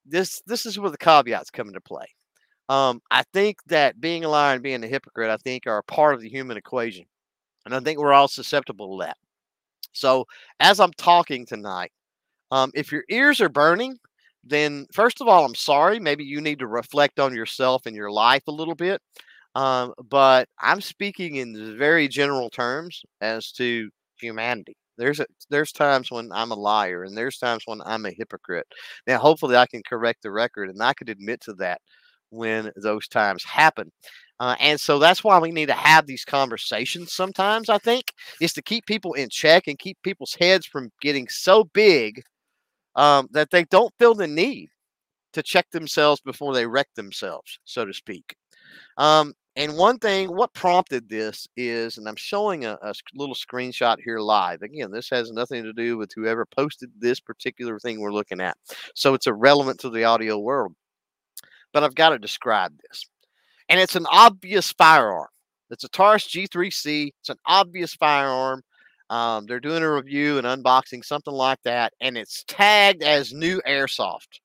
this 0.06 0.42
this 0.46 0.66
is 0.66 0.78
where 0.78 0.92
the 0.92 0.98
caveats 0.98 1.50
come 1.50 1.70
into 1.70 1.80
play. 1.80 2.06
Um, 2.70 3.02
I 3.12 3.24
think 3.34 3.58
that 3.68 4.02
being 4.02 4.26
a 4.26 4.30
liar 4.30 4.54
and 4.56 4.64
being 4.64 4.84
a 4.84 4.88
hypocrite, 4.88 5.30
I 5.30 5.38
think, 5.38 5.68
are 5.68 5.78
a 5.78 5.84
part 5.84 6.16
of 6.16 6.22
the 6.22 6.30
human 6.30 6.58
equation. 6.58 7.06
And 7.66 7.76
I 7.76 7.80
think 7.80 8.00
we're 8.00 8.14
all 8.14 8.28
susceptible 8.28 8.98
to 8.98 9.06
that. 9.06 9.18
So 9.94 10.26
as 10.60 10.80
I'm 10.80 10.94
talking 10.94 11.46
tonight, 11.46 11.92
um, 12.52 12.72
if 12.76 12.92
your 12.92 13.04
ears 13.10 13.42
are 13.42 13.50
burning, 13.50 13.98
then 14.44 14.86
first 14.92 15.22
of 15.22 15.28
all, 15.28 15.46
I'm 15.46 15.56
sorry. 15.56 16.00
Maybe 16.00 16.24
you 16.24 16.42
need 16.42 16.60
to 16.60 16.68
reflect 16.68 17.20
on 17.20 17.36
yourself 17.36 17.86
and 17.86 17.96
your 17.96 18.12
life 18.12 18.44
a 18.48 18.52
little 18.52 18.76
bit. 18.76 19.02
Um, 19.56 19.94
but 20.10 20.48
I'm 20.60 20.82
speaking 20.82 21.38
in 21.38 21.78
very 21.78 22.08
general 22.08 22.50
terms 22.50 23.02
as 23.22 23.52
to 23.54 23.90
humanity. 24.20 24.76
There's 24.98 25.20
a, 25.20 25.26
there's 25.50 25.72
times 25.72 26.12
when 26.12 26.32
I'm 26.32 26.52
a 26.52 26.56
liar, 26.56 27.04
and 27.04 27.18
there's 27.18 27.38
times 27.38 27.64
when 27.66 27.82
I'm 27.86 28.06
a 28.06 28.12
hypocrite. 28.12 28.68
Now, 29.08 29.18
hopefully, 29.18 29.58
I 29.58 29.66
can 29.66 29.82
correct 29.84 30.24
the 30.24 30.32
record, 30.32 30.70
and 30.70 30.82
I 30.82 30.94
could 30.94 31.10
admit 31.10 31.42
to 31.42 31.54
that 31.56 31.82
when 32.30 32.72
those 32.76 33.08
times 33.08 33.44
happen. 33.44 33.92
Uh, 34.40 34.56
and 34.60 34.80
so 34.80 35.00
that's 35.00 35.24
why 35.24 35.40
we 35.40 35.52
need 35.52 35.68
to 35.68 35.74
have 35.74 36.06
these 36.08 36.26
conversations 36.26 37.14
sometimes, 37.14 37.70
I 37.70 37.78
think, 37.78 38.12
is 38.42 38.54
to 38.54 38.62
keep 38.62 38.86
people 38.86 39.14
in 39.14 39.30
check 39.30 39.68
and 39.68 39.80
keep 39.80 39.98
people's 40.04 40.36
heads 40.40 40.66
from 40.66 40.92
getting 41.02 41.28
so 41.30 41.64
big 41.74 42.22
um, 42.96 43.28
that 43.32 43.50
they 43.52 43.64
don't 43.66 43.94
feel 43.98 44.14
the 44.14 44.28
need 44.28 44.70
to 45.34 45.44
check 45.44 45.70
themselves 45.72 46.22
before 46.22 46.54
they 46.54 46.66
wreck 46.66 46.88
themselves, 46.96 47.60
so 47.66 47.86
to 47.86 47.94
speak. 47.94 48.36
Um, 48.98 49.34
and 49.58 49.78
one 49.78 50.00
thing, 50.00 50.28
what 50.36 50.54
prompted 50.54 51.08
this 51.08 51.48
is, 51.56 51.98
and 51.98 52.10
I'm 52.10 52.18
showing 52.18 52.66
a, 52.66 52.78
a, 52.82 52.94
little 53.14 53.36
screenshot 53.36 53.98
here 54.04 54.20
live. 54.20 54.62
Again, 54.62 54.92
this 54.92 55.10
has 55.10 55.32
nothing 55.32 55.64
to 55.64 55.72
do 55.72 55.98
with 55.98 56.12
whoever 56.14 56.46
posted 56.46 56.90
this 57.00 57.22
particular 57.22 57.80
thing 57.80 58.02
we're 58.02 58.12
looking 58.12 58.42
at. 58.42 58.58
So 58.96 59.14
it's 59.14 59.28
irrelevant 59.28 59.80
to 59.82 59.90
the 59.90 60.04
audio 60.04 60.40
world. 60.40 60.74
But 61.76 61.84
I've 61.84 61.94
got 61.94 62.10
to 62.10 62.18
describe 62.18 62.74
this 62.90 63.06
and 63.70 63.80
it's 63.80 63.96
an 63.96 64.06
obvious 64.12 64.72
firearm. 64.72 65.28
It's 65.70 65.84
a 65.84 65.90
Taurus 65.90 66.28
G3C. 66.28 67.12
It's 67.20 67.30
an 67.30 67.38
obvious 67.46 67.96
firearm. 67.96 68.62
Um, 69.10 69.46
they're 69.46 69.60
doing 69.60 69.84
a 69.84 69.94
review 69.94 70.38
and 70.38 70.48
unboxing, 70.48 71.04
something 71.04 71.34
like 71.34 71.60
that, 71.64 71.94
and 72.02 72.18
it's 72.18 72.44
tagged 72.48 73.04
as 73.04 73.34
new 73.34 73.62
airsoft. 73.68 74.40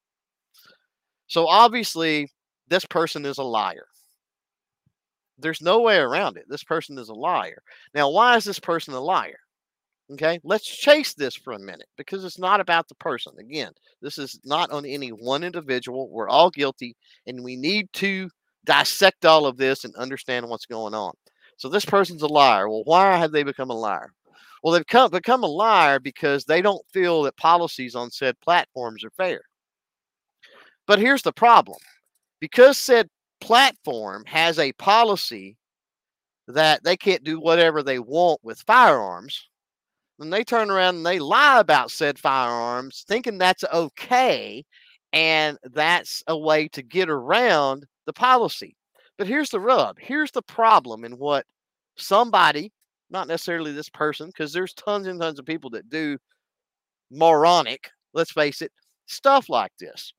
So 1.29 1.47
obviously, 1.47 2.31
this 2.69 2.85
person 2.85 3.25
is 3.25 3.39
a 3.39 3.43
liar. 3.43 3.87
There's 5.39 5.63
no 5.63 5.81
way 5.81 5.97
around 5.97 6.37
it. 6.37 6.45
This 6.49 6.65
person 6.65 6.99
is 6.99 7.09
a 7.09 7.15
liar. 7.15 7.63
Now, 7.95 8.11
why 8.11 8.37
is 8.37 8.45
this 8.45 8.61
person 8.61 8.93
a 8.93 9.01
liar? 9.01 9.39
Okay, 10.13 10.41
let's 10.43 10.67
chase 10.67 11.15
this 11.15 11.37
for 11.37 11.53
a 11.53 11.59
minute 11.59 11.87
because 11.97 12.25
it's 12.25 12.39
not 12.39 12.59
about 12.61 12.89
the 12.89 12.97
person. 12.97 13.33
Again, 13.39 13.71
this 14.03 14.19
is 14.19 14.41
not 14.45 14.73
on 14.73 14.85
any 14.85 15.11
one 15.11 15.45
individual. 15.45 16.11
We're 16.11 16.29
all 16.29 16.51
guilty, 16.51 16.97
and 17.27 17.45
we 17.45 17.55
need 17.55 17.89
to 17.95 18.29
dissect 18.65 19.25
all 19.25 19.47
of 19.47 19.57
this 19.57 19.85
and 19.85 19.95
understand 19.95 20.49
what's 20.49 20.67
going 20.67 20.95
on. 20.95 21.13
So, 21.59 21.69
this 21.69 21.85
person's 21.85 22.23
a 22.23 22.27
liar. 22.27 22.69
Well, 22.69 22.83
why 22.85 23.17
have 23.17 23.31
they 23.31 23.45
become 23.45 23.71
a 23.71 23.79
liar? 23.79 24.13
Well, 24.65 24.75
they've 24.75 24.87
come, 24.87 25.11
become 25.13 25.45
a 25.45 25.49
liar 25.49 26.01
because 26.01 26.45
they 26.45 26.61
don't 26.61 26.85
feel 26.93 27.23
that 27.23 27.37
policies 27.37 27.95
on 27.95 28.11
said 28.11 28.41
platforms 28.41 29.05
are 29.05 29.13
fair. 29.17 29.43
But 30.87 30.99
here's 30.99 31.23
the 31.23 31.33
problem 31.33 31.79
because 32.41 32.79
said 32.79 33.09
platform 33.41 34.25
has 34.27 34.59
a 34.59 34.73
policy 34.73 35.57
that 36.49 36.83
they 36.83 36.97
can't 36.97 37.23
do 37.23 37.39
whatever 37.39 37.83
they 37.83 38.01
want 38.01 38.41
with 38.43 38.61
firearms 38.63 39.50
then 40.21 40.31
they 40.31 40.45
turn 40.45 40.71
around 40.71 40.97
and 40.97 41.07
they 41.07 41.19
lie 41.19 41.61
about 41.61 41.91
said 41.91 42.19
firearms, 42.19 43.05
thinking 43.09 43.39
that's 43.39 43.65
okay. 43.73 44.65
And 45.13 45.59
that's 45.73 46.23
a 46.29 46.39
way 46.39 46.69
to 46.69 46.83
get 46.83 47.09
around 47.09 47.87
the 48.07 48.13
policy. 48.13 48.77
But 49.19 49.27
here's 49.27 49.51
the 49.51 49.61
rub 49.61 49.99
here's 49.99 50.31
the 50.31 50.43
problem 50.43 51.05
in 51.05 51.13
what 51.13 51.47
somebody, 51.97 52.73
not 53.11 53.29
necessarily 53.29 53.73
this 53.73 53.89
person, 53.89 54.29
because 54.29 54.53
there's 54.53 54.75
tons 54.75 55.07
and 55.07 55.21
tons 55.21 55.39
of 55.39 55.47
people 55.47 55.71
that 55.71 55.91
do 55.91 56.19
moronic, 57.11 57.91
let's 58.13 58.31
face 58.31 58.63
it, 58.63 58.73
stuff 59.07 59.49
like 59.49 59.73
this. 59.79 60.13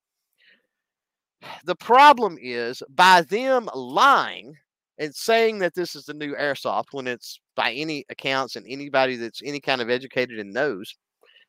The 1.66 1.76
problem 1.76 2.38
is 2.40 2.84
by 2.90 3.22
them 3.22 3.70
lying, 3.74 4.56
and 4.98 5.14
saying 5.16 5.60
that 5.60 5.74
this 5.74 5.96
is 5.96 6.06
the 6.06 6.14
new 6.14 6.36
airsoft 6.36 6.86
when 6.92 7.08
it's 7.08 7.40
by 7.56 7.72
any 7.74 8.06
accounts 8.10 8.56
and 8.56 8.66
anybody 8.68 9.16
that's 9.16 9.42
any 9.44 9.60
kind 9.60 9.82
of 9.82 9.90
educated 9.90 10.40
and 10.40 10.54
knows 10.54 10.96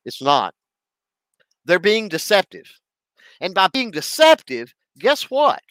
it's 0.04 0.22
not. 0.22 0.54
They're 1.64 1.78
being 1.78 2.08
deceptive. 2.08 2.70
And 3.40 3.54
by 3.54 3.68
being 3.68 3.90
deceptive, 3.90 4.72
guess 4.98 5.24
what? 5.30 5.62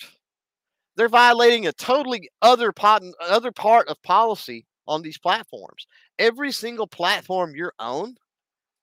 They're 0.95 1.09
violating 1.09 1.67
a 1.67 1.73
totally 1.73 2.29
other 2.41 2.71
pot, 2.71 3.03
other 3.21 3.51
part 3.51 3.87
of 3.87 4.01
policy 4.03 4.65
on 4.87 5.01
these 5.01 5.17
platforms. 5.17 5.87
Every 6.19 6.51
single 6.51 6.87
platform 6.87 7.53
you're 7.55 7.73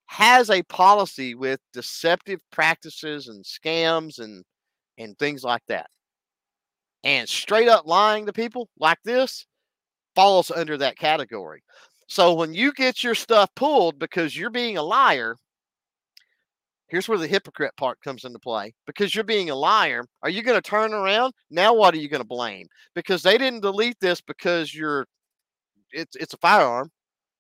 has 0.07 0.51
a 0.51 0.63
policy 0.65 1.35
with 1.35 1.61
deceptive 1.73 2.41
practices 2.51 3.29
and 3.29 3.45
scams 3.45 4.19
and 4.19 4.43
and 4.97 5.17
things 5.19 5.45
like 5.45 5.63
that 5.69 5.89
and 7.05 7.29
straight 7.29 7.69
up 7.69 7.87
lying 7.87 8.27
to 8.27 8.33
people 8.33 8.69
like 8.79 8.99
this 9.05 9.47
falls 10.15 10.51
under 10.51 10.77
that 10.79 10.99
category. 10.99 11.63
So 12.09 12.35
when 12.35 12.55
you 12.55 12.73
get 12.73 13.05
your 13.05 13.15
stuff 13.15 13.51
pulled 13.55 13.99
because 13.99 14.37
you're 14.37 14.51
being 14.51 14.79
a 14.79 14.83
liar, 14.83 15.37
here's 16.89 17.09
where 17.09 17.19
the 17.19 17.27
hypocrite 17.27 17.77
part 17.77 18.01
comes 18.03 18.25
into 18.25 18.39
play. 18.39 18.75
Because 18.87 19.15
you're 19.15 19.25
being 19.25 19.51
a 19.51 19.55
liar, 19.55 20.05
are 20.23 20.31
you 20.31 20.43
going 20.43 20.61
to 20.61 20.71
turn 20.71 20.93
around? 20.93 21.33
Now 21.51 21.75
what 21.75 21.95
are 21.95 21.99
you 21.99 22.09
going 22.09 22.23
to 22.23 22.27
blame? 22.27 22.67
Because 22.95 23.23
they 23.23 23.39
didn't 23.39 23.61
delete 23.61 24.01
this 24.01 24.21
because 24.21 24.75
you're 24.75 25.07
it's 25.93 26.17
it's 26.17 26.35
a 26.35 26.39
firearm. 26.39 26.91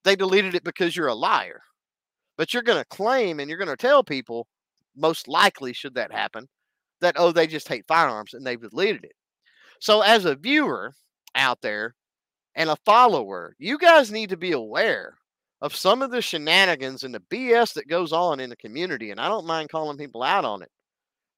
They 0.05 0.17
deleted 0.17 0.55
it 0.55 0.65
because 0.65 0.97
you're 0.97 1.09
a 1.09 1.15
liar. 1.15 1.61
But 2.37 2.55
you're 2.55 2.63
going 2.63 2.79
to 2.79 2.97
claim 2.97 3.41
and 3.41 3.49
you're 3.49 3.59
going 3.59 3.69
to 3.69 3.77
tell 3.77 4.05
people 4.05 4.47
most 4.97 5.29
likely 5.29 5.73
should 5.73 5.95
that 5.95 6.13
happen 6.13 6.47
that 7.01 7.17
oh 7.19 7.33
they 7.33 7.47
just 7.47 7.69
hate 7.69 7.85
firearms 7.89 8.35
and 8.35 8.47
they've 8.47 8.61
deleted 8.61 9.05
it. 9.05 9.13
So, 9.81 10.03
as 10.03 10.25
a 10.25 10.35
viewer 10.35 10.95
out 11.35 11.61
there 11.61 11.95
and 12.55 12.71
a 12.71 12.77
follower, 12.85 13.55
you 13.59 13.79
guys 13.79 14.11
need 14.11 14.31
to 14.31 14.37
be 14.37 14.53
aware 14.53 15.17
of 15.61 15.75
some 15.75 16.03
of 16.03 16.11
the 16.11 16.23
shenanigans 16.23 17.05
and 17.05 17.15
the 17.15 17.23
BS 17.31 17.75
that 17.75 17.89
goes 17.89 18.13
on 18.13 18.41
in 18.41 18.51
the 18.51 18.57
community. 18.57 19.11
And 19.11 19.21
I 19.21 19.29
don't 19.29 19.47
mind 19.47 19.71
calling 19.71 19.99
people 19.99 20.23
out 20.23 20.45
on 20.45 20.63
it 20.63 20.71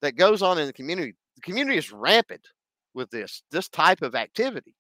that 0.03 0.17
goes 0.17 0.43
on 0.43 0.59
in 0.59 0.67
the 0.67 0.73
community. 0.73 1.15
The 1.37 1.43
community 1.43 1.79
is 1.79 1.93
rampant 1.93 2.47
with 2.95 3.11
this, 3.11 3.43
this 3.51 3.69
type 3.69 4.03
of 4.03 4.15
activity 4.15 4.75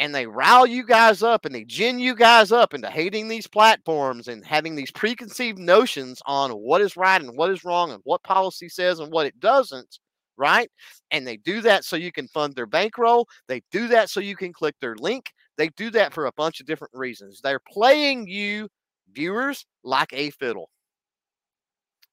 and 0.00 0.14
they 0.14 0.26
rile 0.26 0.66
you 0.66 0.82
guys 0.82 1.22
up 1.22 1.44
and 1.44 1.54
they 1.54 1.62
gin 1.64 1.98
you 1.98 2.14
guys 2.14 2.52
up 2.52 2.72
into 2.72 2.88
hating 2.88 3.28
these 3.28 3.46
platforms 3.46 4.28
and 4.28 4.44
having 4.46 4.74
these 4.74 4.90
preconceived 4.90 5.58
notions 5.58 6.22
on 6.24 6.52
what 6.52 6.80
is 6.80 6.96
right 6.96 7.20
and 7.20 7.36
what 7.36 7.50
is 7.50 7.64
wrong 7.64 7.92
and 7.92 8.00
what 8.04 8.22
policy 8.22 8.66
says 8.66 8.98
and 8.98 9.12
what 9.12 9.26
it 9.26 9.38
doesn't 9.38 9.98
right? 10.40 10.70
And 11.10 11.26
they 11.26 11.36
do 11.36 11.60
that 11.60 11.84
so 11.84 11.96
you 11.96 12.10
can 12.10 12.26
fund 12.26 12.54
their 12.54 12.66
bankroll. 12.66 13.28
They 13.46 13.62
do 13.70 13.86
that 13.88 14.10
so 14.10 14.18
you 14.18 14.34
can 14.34 14.52
click 14.52 14.74
their 14.80 14.96
link. 14.96 15.26
They 15.58 15.68
do 15.68 15.90
that 15.90 16.14
for 16.14 16.26
a 16.26 16.32
bunch 16.32 16.60
of 16.60 16.66
different 16.66 16.94
reasons. 16.94 17.40
They're 17.40 17.60
playing 17.60 18.26
you, 18.26 18.68
viewers, 19.12 19.66
like 19.84 20.12
a 20.12 20.30
fiddle. 20.30 20.70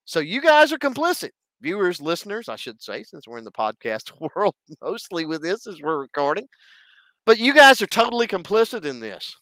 So 0.06 0.20
you 0.20 0.42
guys 0.42 0.72
are 0.74 0.78
complicit. 0.78 1.32
Viewers, 1.62 2.00
listeners, 2.00 2.50
I 2.50 2.56
should 2.56 2.82
say, 2.82 3.04
since 3.04 3.28
we're 3.28 3.40
in 3.40 3.44
the 3.44 3.52
podcast 3.52 4.12
world 4.36 4.54
mostly 4.82 5.26
with 5.26 5.42
this 5.42 5.66
as 5.66 5.82
we're 5.82 6.00
recording. 6.00 6.48
But 7.26 7.40
you 7.40 7.54
guys 7.54 7.82
are 7.82 7.88
totally 7.88 8.28
complicit 8.28 8.86
in 8.86 9.00
this. 9.00 9.36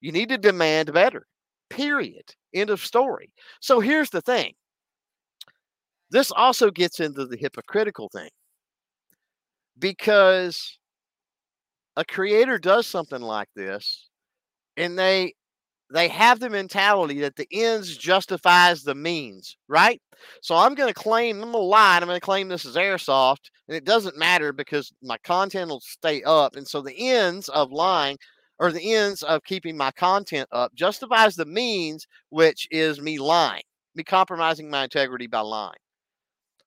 You 0.00 0.12
need 0.12 0.28
to 0.28 0.38
demand 0.38 0.92
better. 0.92 1.26
Period. 1.70 2.34
End 2.52 2.70
of 2.70 2.84
story. 2.84 3.32
So 3.60 3.80
here's 3.80 4.10
the 4.10 4.20
thing 4.20 4.54
this 6.14 6.30
also 6.30 6.70
gets 6.70 7.00
into 7.00 7.26
the 7.26 7.36
hypocritical 7.36 8.08
thing 8.08 8.30
because 9.80 10.78
a 11.96 12.04
creator 12.04 12.56
does 12.56 12.86
something 12.86 13.20
like 13.20 13.48
this 13.56 14.08
and 14.76 14.96
they 14.96 15.34
they 15.92 16.06
have 16.06 16.38
the 16.38 16.48
mentality 16.48 17.20
that 17.20 17.34
the 17.34 17.48
ends 17.50 17.96
justifies 17.96 18.84
the 18.84 18.94
means, 18.94 19.56
right? 19.68 20.00
So 20.40 20.54
I'm 20.54 20.74
going 20.76 20.88
to 20.88 20.94
claim, 20.94 21.36
I'm 21.36 21.50
going 21.50 21.52
to 21.52 21.58
lie, 21.58 21.96
I'm 21.96 22.06
going 22.06 22.16
to 22.16 22.24
claim 22.24 22.48
this 22.48 22.64
is 22.64 22.76
airsoft, 22.76 23.50
and 23.68 23.76
it 23.76 23.84
doesn't 23.84 24.16
matter 24.16 24.52
because 24.52 24.92
my 25.02 25.18
content 25.24 25.68
will 25.70 25.80
stay 25.80 26.22
up. 26.22 26.56
And 26.56 26.66
so 26.66 26.80
the 26.80 26.96
ends 26.96 27.48
of 27.48 27.72
lying 27.72 28.18
or 28.60 28.70
the 28.70 28.94
ends 28.94 29.24
of 29.24 29.44
keeping 29.44 29.76
my 29.76 29.90
content 29.90 30.48
up 30.52 30.74
justifies 30.74 31.34
the 31.34 31.44
means, 31.44 32.06
which 32.30 32.68
is 32.70 33.00
me 33.00 33.18
lying, 33.18 33.62
me 33.96 34.04
compromising 34.04 34.70
my 34.70 34.84
integrity 34.84 35.26
by 35.26 35.40
lying 35.40 35.74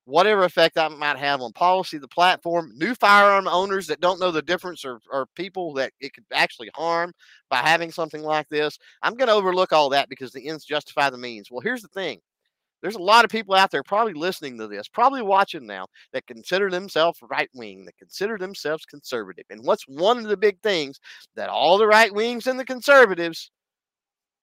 whatever 0.07 0.43
effect 0.43 0.75
that 0.75 0.91
might 0.93 1.17
have 1.17 1.41
on 1.41 1.51
policy, 1.51 1.97
the 1.97 2.07
platform, 2.07 2.71
new 2.75 2.95
firearm 2.95 3.47
owners 3.47 3.87
that 3.87 3.99
don't 3.99 4.21
know 4.21 4.31
the 4.31 4.41
difference 4.41 4.85
or, 4.85 4.99
or 5.11 5.25
people 5.35 5.73
that 5.73 5.91
it 5.99 6.13
could 6.13 6.23
actually 6.33 6.69
harm 6.73 7.11
by 7.49 7.57
having 7.57 7.91
something 7.91 8.23
like 8.23 8.47
this. 8.47 8.79
I'm 9.03 9.15
going 9.15 9.27
to 9.27 9.33
overlook 9.33 9.73
all 9.73 9.89
that 9.89 10.07
because 10.07 10.31
the 10.31 10.47
ends 10.47 10.63
justify 10.63 11.09
the 11.09 11.17
means. 11.17 11.51
Well, 11.51 11.59
here's 11.59 11.81
the 11.81 11.89
thing. 11.89 12.21
There's 12.81 12.95
a 12.95 13.01
lot 13.01 13.25
of 13.25 13.31
people 13.31 13.53
out 13.53 13.69
there 13.69 13.83
probably 13.83 14.13
listening 14.13 14.57
to 14.59 14.67
this, 14.67 14.87
probably 14.87 15.23
watching 15.23 15.65
now, 15.65 15.87
that 16.13 16.27
consider 16.27 16.69
themselves 16.69 17.19
right 17.29 17.49
wing, 17.53 17.83
that 17.85 17.97
consider 17.97 18.37
themselves 18.37 18.85
conservative. 18.85 19.45
And 19.49 19.65
what's 19.65 19.87
one 19.87 20.19
of 20.19 20.25
the 20.25 20.37
big 20.37 20.61
things 20.61 20.99
that 21.35 21.49
all 21.49 21.77
the 21.77 21.87
right 21.87 22.13
wings 22.13 22.47
and 22.47 22.57
the 22.57 22.65
conservatives 22.65 23.51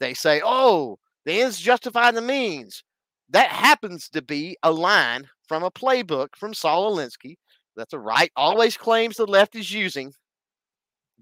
they 0.01 0.13
say, 0.13 0.43
oh, 0.45 0.99
the 1.25 1.41
ends 1.41 1.59
justify 1.59 2.11
the 2.11 2.21
means. 2.21 2.83
That 3.31 3.51
happens 3.51 4.09
to 4.11 4.23
be 4.23 4.57
a 4.63 4.71
line 4.71 5.29
from 5.49 5.63
a 5.63 5.71
playbook 5.71 6.29
from 6.37 6.55
Saul 6.55 6.95
Alinsky. 6.95 7.37
That's 7.77 7.91
the 7.91 7.99
right 7.99 8.31
always 8.37 8.77
claims 8.77 9.17
the 9.17 9.27
left 9.27 9.57
is 9.57 9.73
using. 9.73 10.13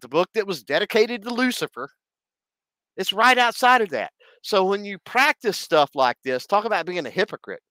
The 0.00 0.08
book 0.08 0.28
that 0.34 0.46
was 0.46 0.62
dedicated 0.62 1.22
to 1.22 1.32
Lucifer. 1.32 1.88
It's 2.96 3.12
right 3.12 3.38
outside 3.38 3.80
of 3.80 3.90
that. 3.90 4.12
So 4.42 4.64
when 4.64 4.84
you 4.84 4.98
practice 4.98 5.56
stuff 5.56 5.90
like 5.94 6.16
this, 6.24 6.46
talk 6.46 6.64
about 6.64 6.86
being 6.86 7.06
a 7.06 7.10
hypocrite. 7.10 7.62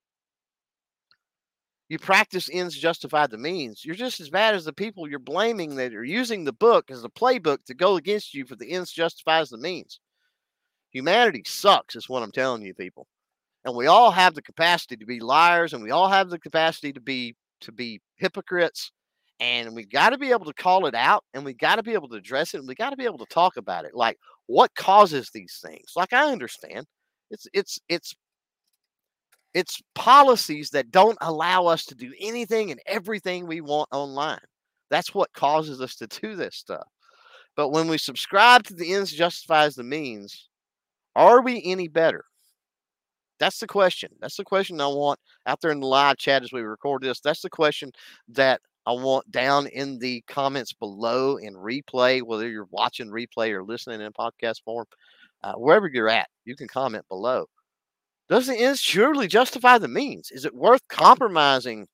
You 1.89 1.99
practice 1.99 2.49
ends 2.51 2.77
justify 2.77 3.27
the 3.27 3.37
means. 3.37 3.83
You're 3.83 3.95
just 3.95 4.21
as 4.21 4.29
bad 4.29 4.55
as 4.55 4.63
the 4.63 4.71
people 4.71 5.09
you're 5.09 5.19
blaming 5.19 5.75
that 5.75 5.93
are 5.93 6.05
using 6.05 6.45
the 6.45 6.53
book 6.53 6.89
as 6.89 7.03
a 7.03 7.09
playbook 7.09 7.65
to 7.65 7.73
go 7.73 7.97
against 7.97 8.33
you 8.33 8.45
for 8.45 8.55
the 8.55 8.71
ends 8.71 8.93
justifies 8.93 9.49
the 9.49 9.57
means. 9.57 9.99
Humanity 10.91 11.43
sucks, 11.45 11.97
is 11.97 12.07
what 12.07 12.23
I'm 12.23 12.31
telling 12.31 12.61
you, 12.61 12.73
people 12.73 13.07
and 13.65 13.75
we 13.75 13.87
all 13.87 14.11
have 14.11 14.33
the 14.33 14.41
capacity 14.41 14.97
to 14.97 15.05
be 15.05 15.19
liars 15.19 15.73
and 15.73 15.83
we 15.83 15.91
all 15.91 16.09
have 16.09 16.29
the 16.29 16.39
capacity 16.39 16.91
to 16.93 17.01
be 17.01 17.35
to 17.61 17.71
be 17.71 18.01
hypocrites 18.17 18.91
and 19.39 19.75
we 19.75 19.85
got 19.85 20.11
to 20.11 20.17
be 20.17 20.31
able 20.31 20.45
to 20.45 20.53
call 20.53 20.85
it 20.85 20.95
out 20.95 21.23
and 21.33 21.43
we 21.43 21.53
got 21.53 21.75
to 21.75 21.83
be 21.83 21.93
able 21.93 22.07
to 22.07 22.15
address 22.15 22.53
it 22.53 22.59
and 22.59 22.67
we 22.67 22.75
got 22.75 22.91
to 22.91 22.97
be 22.97 23.05
able 23.05 23.17
to 23.17 23.25
talk 23.25 23.57
about 23.57 23.85
it 23.85 23.95
like 23.95 24.17
what 24.47 24.73
causes 24.75 25.29
these 25.33 25.59
things? 25.63 25.93
Like 25.95 26.13
i 26.13 26.29
understand. 26.29 26.85
It's 27.29 27.47
it's 27.53 27.79
it's 27.87 28.13
it's 29.53 29.81
policies 29.95 30.69
that 30.71 30.91
don't 30.91 31.17
allow 31.21 31.67
us 31.67 31.85
to 31.85 31.95
do 31.95 32.13
anything 32.19 32.71
and 32.71 32.79
everything 32.85 33.47
we 33.47 33.61
want 33.61 33.89
online. 33.91 34.39
That's 34.89 35.13
what 35.13 35.31
causes 35.33 35.81
us 35.81 35.95
to 35.97 36.07
do 36.07 36.35
this 36.35 36.57
stuff. 36.57 36.87
But 37.55 37.69
when 37.69 37.87
we 37.87 37.97
subscribe 37.97 38.63
to 38.65 38.73
the 38.73 38.93
ends 38.93 39.11
justifies 39.11 39.75
the 39.75 39.83
means 39.83 40.49
are 41.15 41.41
we 41.41 41.61
any 41.63 41.87
better 41.87 42.23
that's 43.41 43.59
the 43.59 43.67
question. 43.67 44.11
That's 44.21 44.37
the 44.37 44.45
question 44.45 44.81
I 44.81 44.87
want 44.87 45.19
out 45.47 45.61
there 45.61 45.71
in 45.71 45.81
the 45.81 45.87
live 45.87 46.17
chat 46.17 46.43
as 46.43 46.53
we 46.53 46.61
record 46.61 47.03
this. 47.03 47.21
That's 47.21 47.41
the 47.43 47.51
question 47.51 47.91
that 48.29 48.61
I 48.87 48.93
want 48.93 49.31
down 49.31 49.67
in 49.67 49.99
the 49.99 50.23
comments 50.29 50.73
below 50.73 51.37
in 51.37 51.55
replay, 51.55 52.23
whether 52.23 52.49
you're 52.49 52.69
watching 52.71 53.09
replay 53.09 53.51
or 53.51 53.63
listening 53.63 54.01
in 54.01 54.13
podcast 54.13 54.63
form. 54.65 54.85
uh, 55.43 55.53
wherever 55.53 55.87
you're 55.89 56.09
at, 56.09 56.29
you 56.45 56.55
can 56.55 56.67
comment 56.67 57.05
below. 57.09 57.45
Does 58.29 58.47
the 58.47 58.55
ends 58.57 58.81
surely 58.81 59.27
justify 59.27 59.77
the 59.77 59.87
means? 59.87 60.31
Is 60.31 60.45
it 60.45 60.55
worth 60.55 60.87
compromising, 60.89 61.87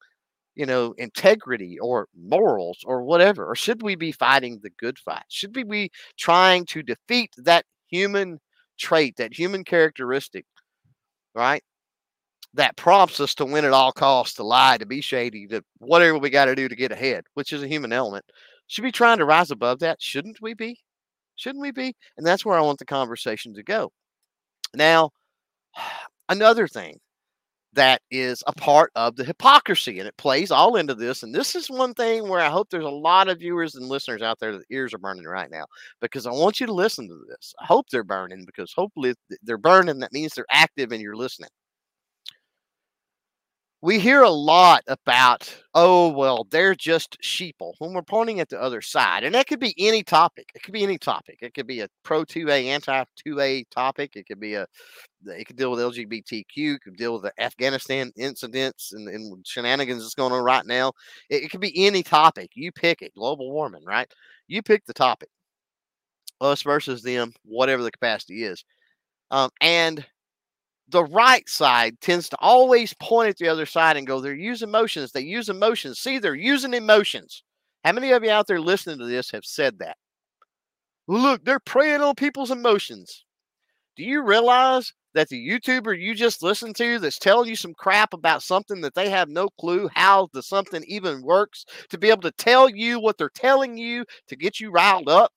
you 0.55 0.65
know, 0.67 0.93
integrity 0.97 1.79
or 1.79 2.07
morals 2.17 2.79
or 2.85 3.03
whatever? 3.03 3.45
Or 3.49 3.55
should 3.55 3.83
we 3.83 3.95
be 3.95 4.11
fighting 4.13 4.59
the 4.63 4.71
good 4.71 4.99
fight? 4.99 5.25
Should 5.29 5.55
we 5.55 5.63
be 5.63 5.91
trying 6.17 6.65
to 6.67 6.83
defeat 6.83 7.31
that 7.37 7.65
human 7.89 8.39
trait, 8.79 9.17
that 9.17 9.33
human 9.33 9.63
characteristic, 9.65 10.45
right? 11.37 11.63
That 12.55 12.75
prompts 12.75 13.19
us 13.19 13.35
to 13.35 13.45
win 13.45 13.65
at 13.65 13.73
all 13.73 13.91
costs, 13.91 14.35
to 14.35 14.43
lie, 14.43 14.77
to 14.77 14.85
be 14.85 15.01
shady, 15.01 15.47
to 15.47 15.63
whatever 15.77 16.17
we 16.17 16.29
got 16.29 16.45
to 16.45 16.55
do 16.55 16.67
to 16.67 16.75
get 16.75 16.91
ahead, 16.91 17.25
which 17.35 17.53
is 17.53 17.63
a 17.63 17.67
human 17.67 17.93
element. 17.93 18.25
Should 18.67 18.83
we 18.83 18.89
be 18.89 18.93
trying 18.93 19.19
to 19.19 19.25
rise 19.25 19.51
above 19.51 19.79
that? 19.79 20.01
Shouldn't 20.01 20.41
we 20.41 20.53
be? 20.53 20.79
Shouldn't 21.35 21.61
we 21.61 21.71
be? 21.71 21.95
And 22.17 22.25
that's 22.25 22.43
where 22.45 22.57
I 22.57 22.61
want 22.61 22.79
the 22.79 22.85
conversation 22.85 23.53
to 23.53 23.63
go. 23.63 23.91
Now, 24.73 25.11
another 26.29 26.67
thing 26.67 26.99
that 27.77 28.01
is 28.11 28.43
a 28.47 28.53
part 28.53 28.91
of 28.95 29.15
the 29.15 29.23
hypocrisy 29.23 29.99
and 29.99 30.07
it 30.07 30.17
plays 30.17 30.51
all 30.51 30.75
into 30.77 30.95
this 30.95 31.23
and 31.23 31.33
this 31.33 31.55
is 31.55 31.69
one 31.69 31.93
thing 31.93 32.27
where 32.27 32.39
i 32.41 32.49
hope 32.49 32.69
there's 32.69 32.83
a 32.85 32.89
lot 32.89 33.29
of 33.29 33.39
viewers 33.39 33.75
and 33.75 33.87
listeners 33.87 34.21
out 34.23 34.39
there 34.39 34.51
that 34.53 34.65
ears 34.71 34.93
are 34.93 34.99
burning 34.99 35.25
right 35.25 35.51
now 35.51 35.65
because 36.01 36.25
i 36.27 36.31
want 36.31 36.59
you 36.59 36.65
to 36.65 36.73
listen 36.73 37.07
to 37.07 37.19
this. 37.29 37.53
I 37.61 37.65
hope 37.65 37.87
they're 37.91 38.03
burning 38.03 38.45
because 38.45 38.73
hopefully 38.75 39.13
they're 39.43 39.57
burning 39.59 39.99
that 39.99 40.13
means 40.13 40.33
they're 40.33 40.45
active 40.51 40.91
and 40.91 41.01
you're 41.01 41.15
listening 41.15 41.49
we 43.81 43.99
hear 43.99 44.23
a 44.23 44.29
lot 44.29 44.81
about, 44.87 45.55
oh, 45.75 46.09
well, 46.09 46.47
they're 46.49 46.73
just 46.73 47.15
sheeple 47.21 47.73
when 47.77 47.93
we're 47.93 48.01
pointing 48.01 48.39
at 48.39 48.49
the 48.49 48.59
other 48.59 48.81
side. 48.81 49.23
And 49.23 49.35
that 49.35 49.45
could 49.45 49.59
be 49.59 49.75
any 49.77 50.01
topic. 50.01 50.49
It 50.55 50.63
could 50.63 50.73
be 50.73 50.83
any 50.83 50.97
topic. 50.97 51.39
It 51.41 51.53
could 51.53 51.67
be 51.67 51.81
a 51.81 51.89
pro 52.03 52.25
2A, 52.25 52.65
anti 52.65 53.03
2A 53.27 53.69
topic. 53.69 54.15
It 54.15 54.25
could 54.25 54.39
be 54.39 54.55
a, 54.55 54.65
it 55.27 55.45
could 55.45 55.57
deal 55.57 55.69
with 55.69 55.79
LGBTQ, 55.79 56.75
it 56.75 56.81
could 56.81 56.97
deal 56.97 57.13
with 57.13 57.23
the 57.23 57.33
Afghanistan 57.41 58.11
incidents 58.17 58.93
and, 58.93 59.07
and 59.07 59.45
shenanigans 59.45 60.01
that's 60.01 60.15
going 60.15 60.33
on 60.33 60.43
right 60.43 60.65
now. 60.65 60.91
It, 61.29 61.43
it 61.43 61.51
could 61.51 61.61
be 61.61 61.85
any 61.85 62.01
topic. 62.01 62.49
You 62.55 62.71
pick 62.71 63.03
it. 63.03 63.13
Global 63.13 63.51
warming, 63.51 63.85
right? 63.85 64.11
You 64.47 64.63
pick 64.63 64.85
the 64.85 64.93
topic. 64.93 65.29
Us 66.41 66.63
versus 66.63 67.03
them, 67.03 67.31
whatever 67.43 67.83
the 67.83 67.91
capacity 67.91 68.43
is. 68.43 68.63
Um, 69.29 69.51
and 69.61 70.05
the 70.89 71.03
right 71.05 71.47
side 71.49 71.99
tends 72.01 72.29
to 72.29 72.37
always 72.39 72.93
point 72.95 73.29
at 73.29 73.37
the 73.37 73.49
other 73.49 73.65
side 73.65 73.97
and 73.97 74.07
go, 74.07 74.21
they're 74.21 74.35
using 74.35 74.69
emotions. 74.69 75.11
They 75.11 75.21
use 75.21 75.49
emotions. 75.49 75.99
See, 75.99 76.17
they're 76.19 76.35
using 76.35 76.73
emotions. 76.73 77.43
How 77.83 77.91
many 77.93 78.11
of 78.11 78.23
you 78.23 78.31
out 78.31 78.47
there 78.47 78.59
listening 78.61 78.99
to 78.99 79.05
this 79.05 79.31
have 79.31 79.45
said 79.45 79.79
that? 79.79 79.97
Look, 81.07 81.43
they're 81.43 81.59
preying 81.59 82.01
on 82.01 82.15
people's 82.15 82.51
emotions. 82.51 83.25
Do 83.97 84.03
you 84.03 84.23
realize 84.23 84.93
that 85.13 85.29
the 85.29 85.49
YouTuber 85.49 85.99
you 85.99 86.13
just 86.15 86.43
listened 86.43 86.75
to 86.77 86.99
that's 86.99 87.17
telling 87.19 87.49
you 87.49 87.55
some 87.55 87.73
crap 87.73 88.13
about 88.13 88.43
something 88.43 88.81
that 88.81 88.93
they 88.95 89.09
have 89.09 89.29
no 89.29 89.49
clue 89.59 89.89
how 89.95 90.29
the 90.33 90.43
something 90.43 90.83
even 90.87 91.23
works 91.23 91.65
to 91.89 91.97
be 91.97 92.09
able 92.09 92.21
to 92.21 92.31
tell 92.31 92.69
you 92.69 92.99
what 92.99 93.17
they're 93.17 93.29
telling 93.29 93.77
you 93.77 94.05
to 94.27 94.35
get 94.35 94.59
you 94.59 94.69
riled 94.71 95.09
up 95.09 95.31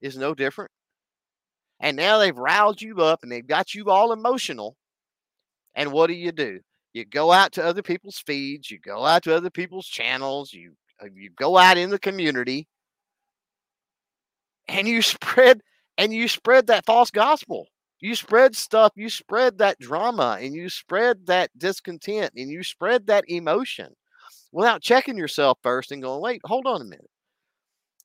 is 0.00 0.16
no 0.16 0.34
different? 0.34 0.70
And 1.80 1.96
now 1.96 2.18
they've 2.18 2.36
riled 2.36 2.80
you 2.80 2.98
up 3.02 3.22
and 3.22 3.30
they've 3.30 3.46
got 3.46 3.74
you 3.74 3.90
all 3.90 4.12
emotional. 4.12 4.76
And 5.74 5.92
what 5.92 6.06
do 6.06 6.14
you 6.14 6.32
do? 6.32 6.60
You 6.94 7.04
go 7.04 7.30
out 7.30 7.52
to 7.52 7.64
other 7.64 7.82
people's 7.82 8.22
feeds, 8.26 8.70
you 8.70 8.78
go 8.78 9.04
out 9.04 9.22
to 9.24 9.36
other 9.36 9.50
people's 9.50 9.86
channels, 9.86 10.52
you 10.52 10.72
uh, 11.02 11.08
you 11.14 11.30
go 11.36 11.58
out 11.58 11.76
in 11.76 11.90
the 11.90 11.98
community 11.98 12.66
and 14.68 14.88
you 14.88 15.02
spread 15.02 15.60
and 15.98 16.12
you 16.12 16.28
spread 16.28 16.66
that 16.68 16.86
false 16.86 17.10
gospel. 17.10 17.66
You 18.00 18.14
spread 18.14 18.54
stuff, 18.54 18.92
you 18.94 19.08
spread 19.08 19.58
that 19.58 19.78
drama 19.78 20.38
and 20.40 20.54
you 20.54 20.68
spread 20.68 21.26
that 21.26 21.50
discontent 21.58 22.32
and 22.36 22.50
you 22.50 22.62
spread 22.62 23.06
that 23.06 23.24
emotion 23.28 23.94
without 24.52 24.82
checking 24.82 25.16
yourself 25.16 25.58
first 25.62 25.92
and 25.92 26.02
going, 26.02 26.20
wait, 26.20 26.40
hold 26.44 26.66
on 26.66 26.82
a 26.82 26.84
minute. 26.84 27.10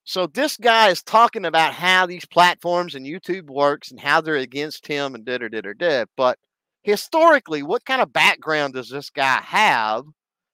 So 0.03 0.27
this 0.27 0.57
guy 0.57 0.89
is 0.89 1.03
talking 1.03 1.45
about 1.45 1.73
how 1.73 2.05
these 2.05 2.25
platforms 2.25 2.95
and 2.95 3.05
YouTube 3.05 3.47
works 3.47 3.91
and 3.91 3.99
how 3.99 4.21
they're 4.21 4.35
against 4.35 4.87
him 4.87 5.15
and 5.15 5.25
did 5.25 5.43
or 5.43 5.49
did 5.49 5.65
or 5.65 5.73
did. 5.73 6.07
But 6.17 6.37
historically, 6.83 7.63
what 7.63 7.85
kind 7.85 8.01
of 8.01 8.11
background 8.13 8.73
does 8.73 8.89
this 8.89 9.09
guy 9.09 9.41
have, 9.41 10.03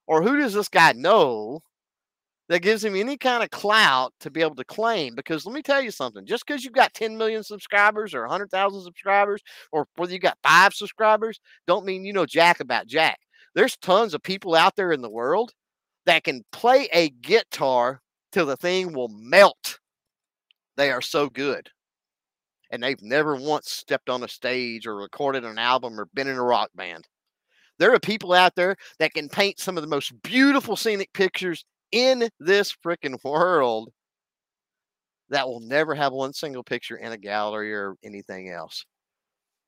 or 0.08 0.22
who 0.22 0.38
does 0.38 0.54
this 0.54 0.70
guy 0.70 0.94
know 0.94 1.62
that 2.50 2.62
gives 2.62 2.84
him 2.86 2.96
any 2.96 3.18
kind 3.18 3.44
of 3.44 3.52
clout 3.52 4.14
to 4.22 4.32
be 4.32 4.42
able 4.42 4.56
to 4.56 4.66
claim? 4.66 5.16
Because 5.16 5.46
let 5.46 5.56
me 5.56 5.62
tell 5.62 5.82
you 5.82 5.92
something: 5.92 6.26
just 6.26 6.46
because 6.46 6.64
you've 6.64 6.74
got 6.74 6.94
10 6.94 7.18
million 7.18 7.44
subscribers 7.44 8.14
or 8.14 8.22
100,000 8.22 8.82
subscribers, 8.84 9.42
or 9.72 9.88
whether 9.98 10.14
you 10.14 10.20
got 10.20 10.38
five 10.44 10.74
subscribers, 10.74 11.40
don't 11.68 11.86
mean 11.86 12.06
you 12.06 12.14
know 12.14 12.26
jack 12.26 12.60
about 12.60 12.88
jack. 12.88 13.20
There's 13.56 13.78
tons 13.78 14.14
of 14.14 14.24
people 14.24 14.56
out 14.56 14.76
there 14.76 14.92
in 14.92 15.02
the 15.02 15.10
world 15.10 15.54
that 16.06 16.24
can 16.24 16.44
play 16.52 16.90
a 16.94 17.10
guitar 17.10 18.02
till 18.38 18.46
the 18.46 18.56
thing 18.56 18.94
will 18.94 19.10
melt. 19.10 19.80
They 20.76 20.92
are 20.92 21.02
so 21.02 21.28
good. 21.28 21.72
And 22.70 22.84
they've 22.84 23.02
never 23.02 23.36
once 23.36 23.72
stepped 23.72 24.12
on 24.12 24.22
a 24.22 24.28
stage 24.28 24.86
or 24.86 24.96
recorded 24.96 25.44
an 25.44 25.58
album 25.58 26.00
or 26.00 26.06
been 26.14 26.28
in 26.28 26.38
a 26.38 26.44
rock 26.44 26.70
band. 26.76 27.08
There 27.80 27.92
are 27.92 28.00
people 28.00 28.34
out 28.34 28.54
there 28.54 28.76
that 29.00 29.16
can 29.16 29.28
paint 29.28 29.60
some 29.60 29.76
of 29.76 29.82
the 29.82 29.90
most 29.90 30.14
beautiful 30.22 30.76
scenic 30.76 31.12
pictures 31.14 31.66
in 31.92 32.30
this 32.40 32.76
freaking 32.86 33.18
world 33.24 33.90
that 35.30 35.48
will 35.48 35.62
never 35.62 35.96
have 35.96 36.14
one 36.14 36.32
single 36.34 36.64
picture 36.64 36.98
in 36.98 37.14
a 37.14 37.18
gallery 37.18 37.74
or 37.74 37.96
anything 38.04 38.52
else. 38.52 38.86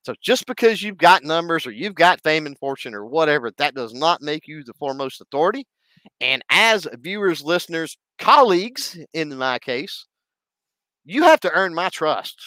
So 0.02 0.14
just 0.22 0.46
because 0.46 0.80
you've 0.80 0.96
got 0.96 1.24
numbers 1.24 1.66
or 1.66 1.72
you've 1.72 1.96
got 1.96 2.22
fame 2.22 2.46
and 2.46 2.56
fortune 2.56 2.94
or 2.94 3.04
whatever, 3.04 3.50
that 3.58 3.74
does 3.74 3.94
not 3.94 4.22
make 4.22 4.46
you 4.46 4.62
the 4.62 4.74
foremost 4.74 5.20
authority. 5.20 5.66
And 6.20 6.42
as 6.50 6.86
viewers, 7.00 7.42
listeners, 7.42 7.96
colleagues, 8.18 8.98
in 9.12 9.36
my 9.36 9.58
case, 9.58 10.06
you 11.04 11.22
have 11.24 11.40
to 11.40 11.50
earn 11.52 11.74
my 11.74 11.88
trust. 11.88 12.38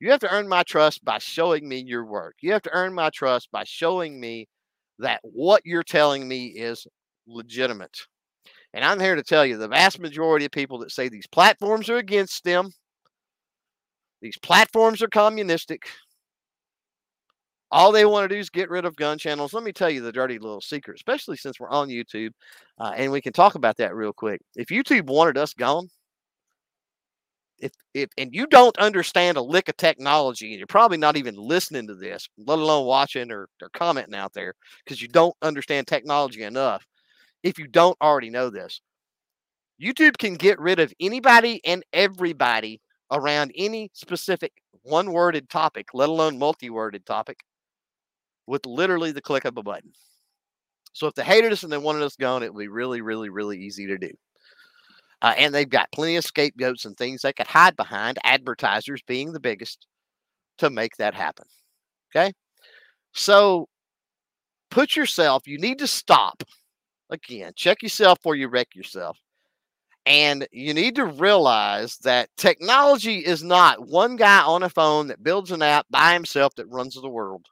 You 0.00 0.10
have 0.10 0.20
to 0.20 0.32
earn 0.32 0.48
my 0.48 0.62
trust 0.62 1.04
by 1.04 1.18
showing 1.18 1.68
me 1.68 1.78
your 1.78 2.04
work. 2.04 2.36
You 2.40 2.52
have 2.52 2.62
to 2.62 2.72
earn 2.72 2.94
my 2.94 3.10
trust 3.10 3.50
by 3.52 3.64
showing 3.64 4.18
me 4.18 4.48
that 4.98 5.20
what 5.22 5.62
you're 5.64 5.82
telling 5.82 6.26
me 6.26 6.46
is 6.46 6.86
legitimate. 7.26 8.06
And 8.72 8.84
I'm 8.84 9.00
here 9.00 9.14
to 9.14 9.22
tell 9.22 9.44
you 9.44 9.56
the 9.56 9.68
vast 9.68 9.98
majority 9.98 10.44
of 10.46 10.52
people 10.52 10.78
that 10.78 10.92
say 10.92 11.08
these 11.08 11.26
platforms 11.26 11.88
are 11.90 11.96
against 11.96 12.44
them, 12.44 12.70
these 14.22 14.38
platforms 14.38 15.02
are 15.02 15.08
communistic, 15.08 15.88
all 17.70 17.92
they 17.92 18.04
want 18.04 18.28
to 18.28 18.34
do 18.34 18.40
is 18.40 18.50
get 18.50 18.70
rid 18.70 18.84
of 18.84 18.96
gun 18.96 19.18
channels. 19.18 19.52
Let 19.52 19.62
me 19.62 19.72
tell 19.72 19.90
you 19.90 20.00
the 20.00 20.12
dirty 20.12 20.38
little 20.38 20.60
secret, 20.60 20.96
especially 20.96 21.36
since 21.36 21.60
we're 21.60 21.70
on 21.70 21.88
YouTube, 21.88 22.30
uh, 22.78 22.92
and 22.96 23.12
we 23.12 23.20
can 23.20 23.32
talk 23.32 23.54
about 23.54 23.76
that 23.76 23.94
real 23.94 24.12
quick. 24.12 24.40
If 24.56 24.68
YouTube 24.68 25.06
wanted 25.06 25.38
us 25.38 25.54
gone, 25.54 25.88
if 27.58 27.72
if 27.94 28.08
and 28.18 28.34
you 28.34 28.46
don't 28.46 28.76
understand 28.78 29.36
a 29.36 29.42
lick 29.42 29.68
of 29.68 29.76
technology, 29.76 30.50
and 30.50 30.58
you're 30.58 30.66
probably 30.66 30.96
not 30.96 31.16
even 31.16 31.36
listening 31.36 31.86
to 31.88 31.94
this, 31.94 32.28
let 32.38 32.58
alone 32.58 32.86
watching 32.86 33.30
or, 33.30 33.48
or 33.62 33.68
commenting 33.74 34.14
out 34.14 34.32
there, 34.32 34.54
because 34.84 35.00
you 35.00 35.08
don't 35.08 35.34
understand 35.42 35.86
technology 35.86 36.42
enough. 36.42 36.84
If 37.42 37.58
you 37.58 37.66
don't 37.68 37.96
already 38.02 38.30
know 38.30 38.50
this, 38.50 38.80
YouTube 39.80 40.18
can 40.18 40.34
get 40.34 40.58
rid 40.58 40.80
of 40.80 40.92
anybody 41.00 41.60
and 41.64 41.84
everybody 41.92 42.80
around 43.10 43.52
any 43.56 43.90
specific 43.94 44.52
one 44.82 45.12
worded 45.12 45.48
topic, 45.48 45.88
let 45.94 46.08
alone 46.08 46.38
multi 46.38 46.70
worded 46.70 47.04
topic, 47.06 47.40
with 48.50 48.66
literally 48.66 49.12
the 49.12 49.22
click 49.22 49.44
of 49.44 49.56
a 49.56 49.62
button. 49.62 49.92
So 50.92 51.06
if 51.06 51.14
they 51.14 51.22
hated 51.22 51.52
us 51.52 51.62
and 51.62 51.72
they 51.72 51.78
wanted 51.78 52.02
us 52.02 52.16
gone, 52.16 52.42
it 52.42 52.52
would 52.52 52.60
be 52.60 52.66
really, 52.66 53.00
really, 53.00 53.28
really 53.28 53.56
easy 53.56 53.86
to 53.86 53.96
do. 53.96 54.10
Uh, 55.22 55.34
and 55.38 55.54
they've 55.54 55.70
got 55.70 55.92
plenty 55.92 56.16
of 56.16 56.24
scapegoats 56.24 56.84
and 56.84 56.96
things 56.96 57.22
they 57.22 57.32
could 57.32 57.46
hide 57.46 57.76
behind, 57.76 58.18
advertisers 58.24 59.02
being 59.06 59.32
the 59.32 59.38
biggest, 59.38 59.86
to 60.58 60.68
make 60.68 60.96
that 60.96 61.14
happen. 61.14 61.46
Okay. 62.10 62.32
So 63.12 63.68
put 64.68 64.96
yourself, 64.96 65.46
you 65.46 65.58
need 65.58 65.78
to 65.78 65.86
stop. 65.86 66.42
Again, 67.08 67.52
check 67.54 67.84
yourself 67.84 68.18
before 68.18 68.34
you 68.34 68.48
wreck 68.48 68.74
yourself. 68.74 69.16
And 70.06 70.48
you 70.50 70.74
need 70.74 70.96
to 70.96 71.04
realize 71.04 71.98
that 71.98 72.30
technology 72.36 73.18
is 73.18 73.44
not 73.44 73.86
one 73.86 74.16
guy 74.16 74.42
on 74.42 74.64
a 74.64 74.68
phone 74.68 75.06
that 75.06 75.22
builds 75.22 75.52
an 75.52 75.62
app 75.62 75.86
by 75.88 76.14
himself 76.14 76.52
that 76.56 76.66
runs 76.66 76.94
the 76.94 77.08
world 77.08 77.46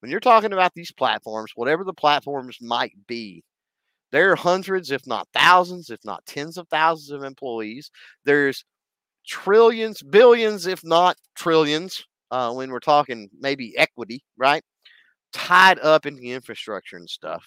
when 0.00 0.10
you're 0.10 0.20
talking 0.20 0.52
about 0.52 0.72
these 0.74 0.92
platforms, 0.92 1.52
whatever 1.54 1.84
the 1.84 1.92
platforms 1.92 2.58
might 2.60 2.94
be, 3.06 3.42
there 4.12 4.32
are 4.32 4.36
hundreds, 4.36 4.90
if 4.90 5.06
not 5.06 5.28
thousands, 5.32 5.90
if 5.90 6.00
not 6.04 6.26
tens 6.26 6.58
of 6.58 6.68
thousands 6.68 7.10
of 7.10 7.22
employees. 7.22 7.90
There's 8.24 8.64
trillions, 9.26 10.02
billions, 10.02 10.66
if 10.66 10.84
not 10.84 11.16
trillions, 11.36 12.04
uh, 12.30 12.52
when 12.52 12.70
we're 12.70 12.80
talking 12.80 13.28
maybe 13.40 13.76
equity, 13.76 14.24
right? 14.36 14.62
Tied 15.32 15.78
up 15.80 16.06
in 16.06 16.16
the 16.16 16.32
infrastructure 16.32 16.96
and 16.96 17.08
stuff. 17.08 17.44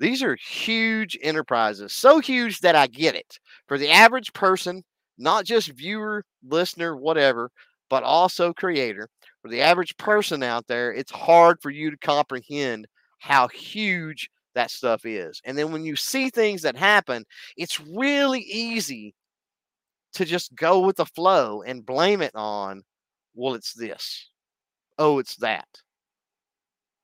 These 0.00 0.22
are 0.22 0.36
huge 0.36 1.18
enterprises, 1.22 1.92
so 1.92 2.20
huge 2.20 2.60
that 2.60 2.76
I 2.76 2.86
get 2.86 3.14
it. 3.14 3.38
For 3.66 3.78
the 3.78 3.90
average 3.90 4.32
person, 4.32 4.84
not 5.18 5.44
just 5.44 5.70
viewer, 5.72 6.24
listener, 6.48 6.96
whatever, 6.96 7.50
but 7.90 8.04
also 8.04 8.52
creator. 8.52 9.08
For 9.42 9.48
the 9.48 9.60
average 9.62 9.96
person 9.96 10.42
out 10.42 10.66
there, 10.66 10.92
it's 10.92 11.12
hard 11.12 11.58
for 11.62 11.70
you 11.70 11.90
to 11.90 11.96
comprehend 11.98 12.86
how 13.18 13.48
huge 13.48 14.30
that 14.54 14.70
stuff 14.70 15.04
is. 15.04 15.40
And 15.44 15.56
then 15.56 15.72
when 15.72 15.84
you 15.84 15.96
see 15.96 16.30
things 16.30 16.62
that 16.62 16.76
happen, 16.76 17.24
it's 17.56 17.80
really 17.80 18.40
easy 18.40 19.14
to 20.14 20.24
just 20.24 20.54
go 20.54 20.80
with 20.80 20.96
the 20.96 21.06
flow 21.06 21.62
and 21.62 21.86
blame 21.86 22.22
it 22.22 22.32
on, 22.34 22.82
well, 23.34 23.54
it's 23.54 23.72
this. 23.74 24.30
Oh, 24.98 25.18
it's 25.18 25.36
that. 25.36 25.68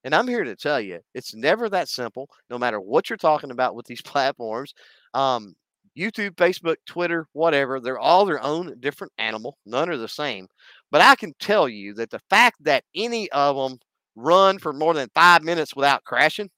And 0.04 0.14
I'm 0.14 0.28
here 0.28 0.44
to 0.44 0.56
tell 0.56 0.80
you, 0.80 1.00
it's 1.14 1.34
never 1.34 1.68
that 1.70 1.88
simple, 1.88 2.28
no 2.50 2.58
matter 2.58 2.80
what 2.80 3.08
you're 3.08 3.16
talking 3.16 3.50
about 3.50 3.74
with 3.74 3.86
these 3.86 4.02
platforms. 4.02 4.74
Um, 5.14 5.54
YouTube, 5.96 6.34
Facebook, 6.34 6.76
Twitter, 6.86 7.28
whatever, 7.32 7.80
they're 7.80 7.98
all 7.98 8.24
their 8.24 8.42
own 8.42 8.74
different 8.80 9.12
animal. 9.18 9.58
None 9.64 9.88
are 9.88 9.96
the 9.96 10.08
same. 10.08 10.48
But 10.94 11.02
I 11.02 11.16
can 11.16 11.34
tell 11.40 11.68
you 11.68 11.92
that 11.94 12.10
the 12.10 12.20
fact 12.30 12.62
that 12.62 12.84
any 12.94 13.28
of 13.32 13.56
them 13.56 13.80
run 14.14 14.60
for 14.60 14.72
more 14.72 14.94
than 14.94 15.08
five 15.12 15.42
minutes 15.42 15.74
without 15.74 16.04
crashing 16.04 16.48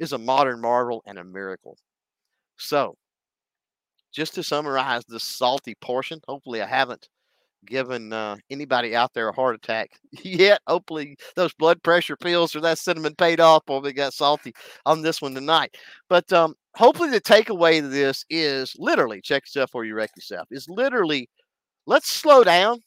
is 0.00 0.12
a 0.12 0.18
modern 0.18 0.60
marvel 0.60 1.00
and 1.06 1.16
a 1.16 1.22
miracle. 1.22 1.78
So, 2.56 2.96
just 4.12 4.34
to 4.34 4.42
summarize 4.42 5.04
this 5.06 5.22
salty 5.22 5.76
portion, 5.80 6.18
hopefully 6.26 6.60
I 6.60 6.66
haven't 6.66 7.08
given 7.64 8.12
uh, 8.12 8.34
anybody 8.50 8.96
out 8.96 9.14
there 9.14 9.28
a 9.28 9.32
heart 9.32 9.54
attack 9.54 9.90
yet. 10.24 10.60
Hopefully, 10.66 11.14
those 11.36 11.54
blood 11.54 11.80
pressure 11.84 12.16
pills 12.16 12.56
or 12.56 12.60
that 12.62 12.78
cinnamon 12.78 13.14
paid 13.14 13.38
off 13.38 13.62
while 13.66 13.80
we 13.80 13.92
got 13.92 14.12
salty 14.12 14.52
on 14.86 15.02
this 15.02 15.22
one 15.22 15.34
tonight. 15.36 15.76
But 16.08 16.32
um, 16.32 16.56
hopefully, 16.74 17.10
the 17.10 17.20
takeaway 17.20 17.80
to 17.80 17.86
this 17.86 18.24
is 18.28 18.74
literally 18.76 19.20
check 19.20 19.44
yourself 19.44 19.70
or 19.72 19.84
you 19.84 19.94
wreck 19.94 20.10
yourself. 20.16 20.48
Is 20.50 20.68
literally 20.68 21.30
let's 21.86 22.10
slow 22.10 22.42
down 22.42 22.80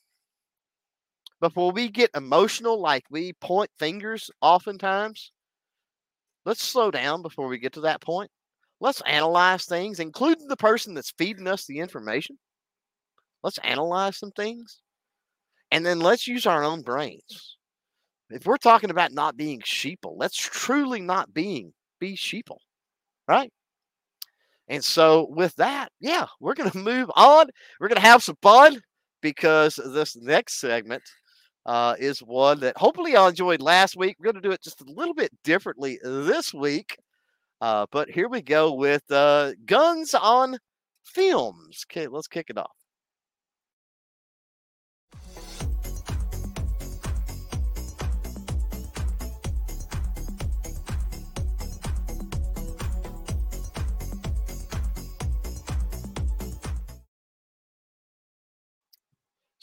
before 1.42 1.72
we 1.72 1.90
get 1.90 2.10
emotional, 2.16 2.80
like 2.80 3.04
we 3.10 3.34
point 3.34 3.70
fingers 3.78 4.30
oftentimes. 4.42 5.32
Let's 6.46 6.64
slow 6.64 6.92
down 6.92 7.22
before 7.22 7.48
we 7.48 7.58
get 7.58 7.74
to 7.74 7.82
that 7.82 8.02
point. 8.02 8.30
Let's 8.80 9.02
analyze 9.02 9.66
things, 9.66 10.00
including 10.00 10.48
the 10.48 10.58
person 10.58 10.94
that's 10.94 11.14
feeding 11.18 11.48
us 11.48 11.66
the 11.66 11.80
information 11.80 12.38
Let's 13.46 13.60
analyze 13.60 14.18
some 14.18 14.32
things 14.32 14.80
and 15.70 15.86
then 15.86 16.00
let's 16.00 16.28
use 16.28 16.48
our 16.48 16.64
own 16.64 16.82
brains. 16.82 17.58
If 18.32 18.48
we're 18.48 18.58
talking 18.58 18.90
about 18.90 19.12
not 19.12 19.38
being 19.38 19.62
sheeple, 19.62 20.16
let's 20.16 20.36
truly 20.36 21.00
not 21.00 21.32
being 21.32 21.72
be 22.00 22.16
sheeple, 22.16 22.58
right? 23.28 23.52
And 24.68 24.84
so 24.84 25.28
with 25.30 25.56
that, 25.58 25.92
yeah, 26.00 26.26
we're 26.40 26.56
going 26.56 26.72
to 26.72 26.78
move 26.80 27.12
on. 27.16 27.46
We're 27.80 27.88
going 27.88 28.02
to 28.02 28.08
have 28.08 28.24
some 28.24 28.38
fun 28.42 28.82
because 29.22 29.76
this 29.76 30.16
next 30.16 30.60
segment 30.60 31.04
uh, 31.66 31.96
is 32.00 32.20
one 32.20 32.60
that 32.60 32.78
hopefully 32.78 33.14
y'all 33.14 33.28
enjoyed 33.28 33.62
last 33.62 33.96
week. 33.98 34.18
We're 34.20 34.32
going 34.32 34.42
to 34.42 34.48
do 34.48 34.52
it 34.52 34.62
just 34.62 34.82
a 34.82 34.92
little 34.92 35.14
bit 35.14 35.32
differently 35.44 36.00
this 36.04 36.54
week. 36.54 36.98
Uh, 37.62 37.86
but 37.92 38.10
here 38.10 38.28
we 38.28 38.42
go 38.42 38.74
with 38.74 39.04
uh, 39.12 39.54
guns 39.66 40.14
on 40.14 40.58
films. 41.04 41.86
Okay, 41.90 42.08
let's 42.08 42.28
kick 42.28 42.48
it 42.50 42.58
off. 42.58 42.85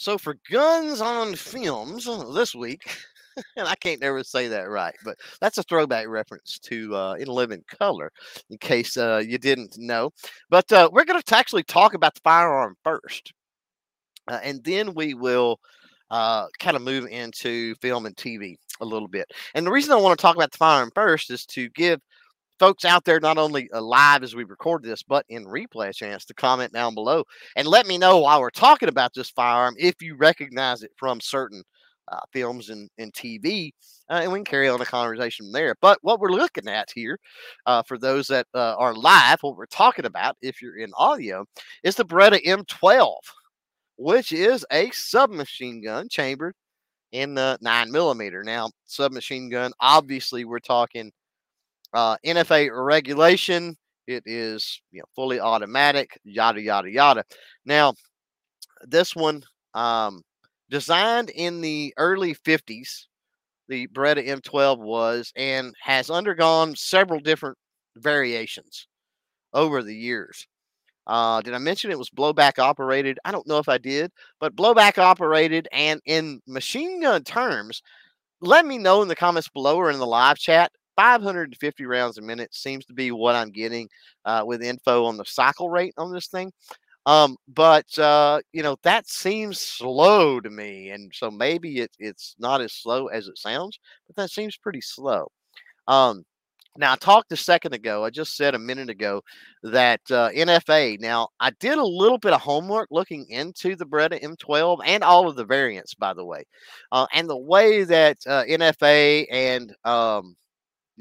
So 0.02 0.18
for 0.18 0.36
guns 0.50 1.00
on 1.00 1.36
films 1.36 2.08
uh, 2.08 2.24
this 2.32 2.56
week, 2.56 2.92
and 3.56 3.68
I 3.68 3.76
can't 3.76 4.00
never 4.00 4.24
say 4.24 4.48
that 4.48 4.68
right, 4.68 4.96
but 5.04 5.16
that's 5.40 5.58
a 5.58 5.62
throwback 5.62 6.08
reference 6.08 6.58
to 6.64 6.92
uh, 6.96 7.14
In 7.20 7.28
Living 7.28 7.62
Color, 7.78 8.10
in 8.50 8.58
case 8.58 8.96
uh, 8.96 9.22
you 9.24 9.38
didn't 9.38 9.78
know. 9.78 10.10
But 10.50 10.72
uh, 10.72 10.90
we're 10.92 11.04
going 11.04 11.22
to 11.22 11.36
actually 11.36 11.62
talk 11.62 11.94
about 11.94 12.14
the 12.14 12.20
firearm 12.24 12.74
first, 12.82 13.32
uh, 14.26 14.40
and 14.42 14.64
then 14.64 14.92
we 14.94 15.14
will 15.14 15.60
uh, 16.10 16.46
kind 16.58 16.74
of 16.74 16.82
move 16.82 17.06
into 17.06 17.76
film 17.76 18.04
and 18.04 18.16
TV 18.16 18.56
a 18.80 18.84
little 18.84 19.06
bit. 19.06 19.30
And 19.54 19.64
the 19.64 19.70
reason 19.70 19.92
I 19.92 20.00
want 20.00 20.18
to 20.18 20.20
talk 20.20 20.34
about 20.34 20.50
the 20.50 20.58
firearm 20.58 20.90
first 20.96 21.30
is 21.30 21.46
to 21.46 21.68
give 21.76 22.00
folks 22.58 22.84
out 22.84 23.04
there, 23.04 23.20
not 23.20 23.38
only 23.38 23.68
live 23.72 24.22
as 24.22 24.34
we 24.34 24.44
record 24.44 24.82
this, 24.82 25.02
but 25.02 25.24
in 25.28 25.44
replay, 25.44 25.88
a 25.88 25.92
chance 25.92 26.24
to 26.26 26.34
comment 26.34 26.72
down 26.72 26.94
below 26.94 27.24
and 27.56 27.66
let 27.66 27.86
me 27.86 27.98
know 27.98 28.18
while 28.18 28.40
we're 28.40 28.50
talking 28.50 28.88
about 28.88 29.12
this 29.14 29.30
firearm 29.30 29.74
if 29.78 30.00
you 30.00 30.16
recognize 30.16 30.82
it 30.82 30.92
from 30.96 31.20
certain 31.20 31.62
uh, 32.10 32.20
films 32.32 32.70
and, 32.70 32.90
and 32.98 33.12
TV, 33.12 33.70
uh, 34.10 34.20
and 34.22 34.32
we 34.32 34.38
can 34.38 34.44
carry 34.44 34.68
on 34.68 34.80
a 34.80 34.84
conversation 34.84 35.50
there. 35.52 35.74
But 35.80 35.98
what 36.02 36.20
we're 36.20 36.30
looking 36.30 36.68
at 36.68 36.90
here, 36.94 37.18
uh, 37.66 37.82
for 37.82 37.98
those 37.98 38.26
that 38.28 38.46
uh, 38.54 38.74
are 38.76 38.94
live, 38.94 39.38
what 39.42 39.56
we're 39.56 39.66
talking 39.66 40.04
about, 40.04 40.36
if 40.42 40.60
you're 40.60 40.78
in 40.78 40.90
audio, 40.96 41.44
is 41.82 41.96
the 41.96 42.04
Beretta 42.04 42.44
M12, 42.44 43.14
which 43.96 44.32
is 44.32 44.66
a 44.72 44.90
submachine 44.90 45.82
gun 45.82 46.08
chambered 46.08 46.54
in 47.12 47.34
the 47.34 47.58
nine 47.60 47.90
millimeter. 47.90 48.42
Now, 48.42 48.70
submachine 48.84 49.48
gun, 49.48 49.72
obviously, 49.80 50.44
we're 50.44 50.60
talking 50.60 51.12
uh, 51.94 52.16
NFA 52.24 52.70
regulation. 52.72 53.76
It 54.06 54.24
is 54.26 54.80
you 54.90 55.00
know 55.00 55.04
fully 55.14 55.40
automatic, 55.40 56.18
yada 56.24 56.60
yada 56.60 56.90
yada. 56.90 57.24
Now, 57.64 57.94
this 58.82 59.14
one 59.14 59.42
um, 59.74 60.22
designed 60.70 61.30
in 61.30 61.60
the 61.60 61.94
early 61.96 62.34
50s, 62.34 63.06
the 63.68 63.86
Beretta 63.88 64.26
M12 64.26 64.78
was, 64.78 65.32
and 65.36 65.74
has 65.80 66.10
undergone 66.10 66.74
several 66.74 67.20
different 67.20 67.56
variations 67.96 68.86
over 69.52 69.82
the 69.82 69.94
years. 69.94 70.46
Uh, 71.06 71.40
did 71.42 71.54
I 71.54 71.58
mention 71.58 71.90
it 71.90 71.98
was 71.98 72.10
blowback 72.10 72.58
operated? 72.58 73.18
I 73.24 73.32
don't 73.32 73.46
know 73.46 73.58
if 73.58 73.68
I 73.68 73.78
did, 73.78 74.12
but 74.40 74.54
blowback 74.54 74.98
operated 74.98 75.68
and 75.72 76.00
in 76.06 76.40
machine 76.46 77.02
gun 77.02 77.24
terms, 77.24 77.82
let 78.40 78.64
me 78.64 78.78
know 78.78 79.02
in 79.02 79.08
the 79.08 79.16
comments 79.16 79.48
below 79.48 79.76
or 79.76 79.90
in 79.90 79.98
the 79.98 80.06
live 80.06 80.38
chat 80.38 80.70
550 80.96 81.86
rounds 81.86 82.18
a 82.18 82.22
minute 82.22 82.54
seems 82.54 82.84
to 82.86 82.92
be 82.92 83.10
what 83.10 83.34
I'm 83.34 83.50
getting 83.50 83.88
uh, 84.24 84.42
with 84.46 84.62
info 84.62 85.04
on 85.04 85.16
the 85.16 85.24
cycle 85.24 85.70
rate 85.70 85.94
on 85.96 86.12
this 86.12 86.28
thing. 86.28 86.52
Um, 87.06 87.36
but 87.48 87.98
uh, 87.98 88.40
you 88.52 88.62
know 88.62 88.76
that 88.84 89.08
seems 89.08 89.60
slow 89.60 90.40
to 90.40 90.50
me, 90.50 90.90
and 90.90 91.12
so 91.12 91.30
maybe 91.30 91.78
it, 91.78 91.90
it's 91.98 92.36
not 92.38 92.60
as 92.60 92.72
slow 92.74 93.08
as 93.08 93.26
it 93.26 93.38
sounds, 93.38 93.78
but 94.06 94.16
that 94.16 94.30
seems 94.30 94.56
pretty 94.56 94.80
slow. 94.80 95.26
Um, 95.88 96.24
now 96.78 96.92
I 96.92 96.96
talked 96.96 97.32
a 97.32 97.36
second 97.36 97.74
ago. 97.74 98.04
I 98.04 98.10
just 98.10 98.36
said 98.36 98.54
a 98.54 98.58
minute 98.58 98.88
ago 98.88 99.22
that 99.62 100.00
uh, 100.10 100.30
NFA. 100.30 101.00
Now 101.00 101.28
I 101.40 101.50
did 101.58 101.76
a 101.78 101.84
little 101.84 102.18
bit 102.18 102.32
of 102.32 102.40
homework 102.40 102.88
looking 102.90 103.26
into 103.28 103.74
the 103.76 103.84
Beretta 103.84 104.22
M12 104.22 104.78
and 104.86 105.02
all 105.02 105.28
of 105.28 105.36
the 105.36 105.44
variants, 105.44 105.94
by 105.94 106.14
the 106.14 106.24
way, 106.24 106.44
uh, 106.92 107.06
and 107.12 107.28
the 107.28 107.36
way 107.36 107.82
that 107.84 108.18
uh, 108.28 108.44
NFA 108.44 109.26
and 109.30 109.74
um, 109.84 110.36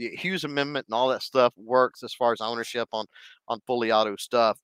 the 0.10 0.16
Hughes 0.16 0.44
Amendment 0.44 0.88
and 0.88 0.96
all 0.96 1.10
that 1.10 1.22
stuff 1.22 1.54
works 1.58 2.04
as 2.04 2.14
far 2.14 2.34
as 2.34 2.42
ownership 2.42 2.90
on 2.92 3.06
on 3.48 3.60
fully 3.68 3.92
auto 3.92 4.16
stuff. 4.18 4.58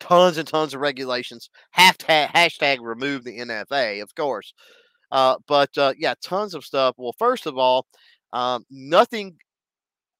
Tons 0.00 0.38
and 0.38 0.46
tons 0.46 0.74
of 0.74 0.80
regulations. 0.80 1.50
Hashtag, 1.76 2.28
hashtag 2.28 2.78
remove 2.80 3.24
the 3.24 3.38
NFA, 3.38 4.02
of 4.02 4.14
course. 4.14 4.52
Uh, 5.10 5.36
but 5.46 5.76
uh, 5.78 5.94
yeah, 5.98 6.14
tons 6.22 6.54
of 6.54 6.64
stuff. 6.64 6.94
Well, 6.98 7.14
first 7.18 7.46
of 7.46 7.58
all, 7.58 7.86
um, 8.32 8.64
nothing 8.70 9.36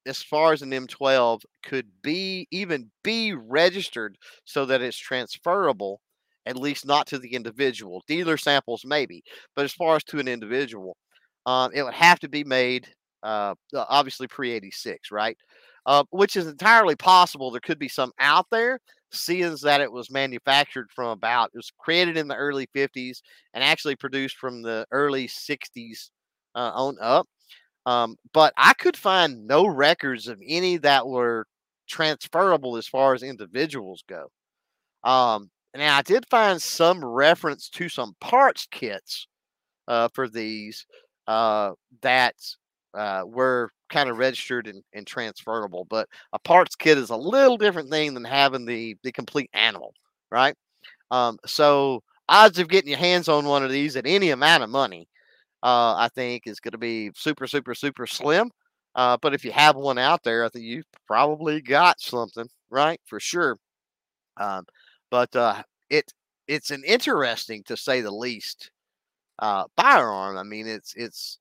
as 0.05 0.21
far 0.23 0.53
as 0.53 0.61
an 0.61 0.71
M12 0.71 1.41
could 1.63 1.87
be 2.01 2.47
even 2.51 2.89
be 3.03 3.33
registered 3.33 4.17
so 4.45 4.65
that 4.65 4.81
it's 4.81 4.97
transferable, 4.97 6.01
at 6.45 6.57
least 6.57 6.85
not 6.85 7.05
to 7.07 7.19
the 7.19 7.33
individual. 7.33 8.03
Dealer 8.07 8.37
samples 8.37 8.83
maybe, 8.85 9.23
but 9.55 9.65
as 9.65 9.73
far 9.73 9.95
as 9.95 10.03
to 10.05 10.19
an 10.19 10.27
individual, 10.27 10.97
um, 11.45 11.71
it 11.73 11.83
would 11.83 11.93
have 11.93 12.19
to 12.19 12.29
be 12.29 12.43
made 12.43 12.87
uh, 13.23 13.55
obviously 13.73 14.27
pre 14.27 14.51
86, 14.51 15.11
right? 15.11 15.37
Uh, 15.85 16.03
which 16.11 16.35
is 16.35 16.47
entirely 16.47 16.95
possible. 16.95 17.51
There 17.51 17.61
could 17.61 17.79
be 17.79 17.87
some 17.87 18.11
out 18.19 18.45
there, 18.51 18.79
seeing 19.11 19.55
that 19.63 19.81
it 19.81 19.91
was 19.91 20.11
manufactured 20.11 20.91
from 20.93 21.07
about, 21.07 21.51
it 21.53 21.57
was 21.57 21.71
created 21.77 22.17
in 22.17 22.27
the 22.27 22.35
early 22.35 22.67
50s 22.75 23.21
and 23.53 23.63
actually 23.63 23.95
produced 23.95 24.37
from 24.37 24.61
the 24.61 24.85
early 24.91 25.27
60s 25.27 26.09
uh, 26.55 26.71
on 26.75 26.97
up. 27.01 27.27
Um, 27.85 28.17
but 28.33 28.53
I 28.57 28.73
could 28.73 28.97
find 28.97 29.47
no 29.47 29.65
records 29.65 30.27
of 30.27 30.39
any 30.45 30.77
that 30.77 31.07
were 31.07 31.47
transferable 31.87 32.77
as 32.77 32.87
far 32.87 33.13
as 33.13 33.23
individuals 33.23 34.03
go. 34.07 34.27
Um, 35.03 35.49
now, 35.75 35.97
I 35.97 36.01
did 36.01 36.25
find 36.29 36.61
some 36.61 37.03
reference 37.03 37.69
to 37.69 37.89
some 37.89 38.15
parts 38.19 38.67
kits 38.69 39.27
uh, 39.87 40.09
for 40.13 40.27
these 40.27 40.85
uh, 41.27 41.71
that 42.01 42.35
uh, 42.93 43.23
were 43.25 43.71
kind 43.89 44.09
of 44.09 44.17
registered 44.17 44.67
and, 44.67 44.83
and, 44.93 45.05
transferable. 45.05 45.85
But 45.89 46.07
a 46.33 46.39
parts 46.39 46.75
kit 46.75 46.97
is 46.97 47.09
a 47.09 47.15
little 47.15 47.57
different 47.57 47.89
thing 47.89 48.13
than 48.13 48.23
having 48.23 48.65
the 48.65 48.95
the 49.03 49.11
complete 49.11 49.49
animal, 49.53 49.93
right? 50.31 50.55
Um, 51.11 51.37
so 51.45 52.03
odds 52.27 52.59
of 52.59 52.69
getting 52.69 52.89
your 52.89 52.99
hands 52.99 53.27
on 53.27 53.45
one 53.45 53.63
of 53.63 53.71
these 53.71 53.95
at 53.95 54.05
any 54.05 54.29
amount 54.29 54.63
of 54.63 54.69
money, 54.69 55.07
uh, 55.63 55.95
I 55.97 56.09
think, 56.15 56.43
is 56.45 56.59
going 56.59 56.73
to 56.73 56.77
be 56.77 57.11
super, 57.15 57.47
super, 57.47 57.75
super 57.75 58.07
slim. 58.07 58.51
Uh, 58.95 59.17
but 59.21 59.33
if 59.33 59.45
you 59.45 59.51
have 59.51 59.75
one 59.75 59.97
out 59.97 60.23
there, 60.23 60.45
I 60.45 60.49
think 60.49 60.65
you 60.65 60.83
probably 61.07 61.61
got 61.61 61.99
something, 61.99 62.47
right? 62.69 62.99
For 63.05 63.19
sure. 63.19 63.57
Um, 64.37 64.65
but 65.11 65.35
uh, 65.35 65.63
it 65.89 66.11
it's 66.47 66.71
an 66.71 66.83
interesting, 66.85 67.63
to 67.63 67.77
say 67.77 68.01
the 68.01 68.11
least, 68.11 68.71
uh, 69.39 69.65
firearm. 69.77 70.37
I 70.37 70.43
mean, 70.43 70.67
it's 70.67 70.93
it's 70.95 71.39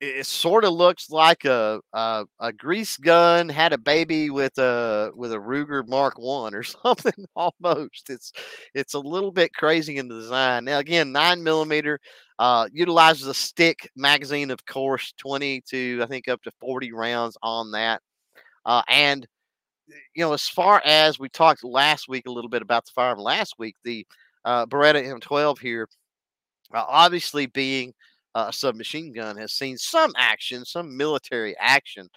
it 0.00 0.26
sort 0.26 0.64
of 0.64 0.72
looks 0.72 1.10
like 1.10 1.44
a, 1.44 1.80
a, 1.92 2.24
a 2.38 2.52
grease 2.52 2.96
gun 2.96 3.48
had 3.48 3.72
a 3.72 3.78
baby 3.78 4.30
with 4.30 4.56
a 4.58 5.10
with 5.14 5.32
a 5.32 5.38
Ruger 5.38 5.86
Mark 5.88 6.18
One 6.18 6.54
or 6.54 6.62
something 6.84 7.26
almost. 7.34 8.08
It's 8.08 8.32
it's 8.74 8.94
a 8.94 8.98
little 8.98 9.32
bit 9.32 9.52
crazy 9.54 9.96
in 9.96 10.08
the 10.08 10.14
design. 10.14 10.64
Now 10.64 10.78
again, 10.78 11.10
nine 11.10 11.42
millimeter 11.42 11.98
uh, 12.38 12.68
utilizes 12.72 13.26
a 13.26 13.34
stick 13.34 13.90
magazine, 13.96 14.50
of 14.50 14.64
course, 14.66 15.12
twenty 15.16 15.62
to 15.70 16.00
I 16.02 16.06
think 16.06 16.28
up 16.28 16.42
to 16.42 16.52
forty 16.60 16.92
rounds 16.92 17.36
on 17.42 17.72
that. 17.72 18.00
Uh, 18.64 18.82
and 18.88 19.26
you 20.14 20.24
know, 20.24 20.32
as 20.32 20.48
far 20.48 20.80
as 20.84 21.18
we 21.18 21.28
talked 21.28 21.64
last 21.64 22.08
week 22.08 22.26
a 22.26 22.32
little 22.32 22.50
bit 22.50 22.62
about 22.62 22.84
the 22.84 22.92
firearm 22.94 23.18
last 23.18 23.54
week, 23.58 23.74
the 23.84 24.06
uh, 24.44 24.66
Beretta 24.66 25.02
M12 25.02 25.58
here, 25.58 25.88
uh, 26.74 26.84
obviously 26.86 27.46
being 27.46 27.94
a 28.34 28.52
submachine 28.52 29.12
gun 29.12 29.36
has 29.36 29.52
seen 29.52 29.76
some 29.76 30.12
action, 30.16 30.64
some 30.64 30.96
military 30.96 31.56
action, 31.58 32.08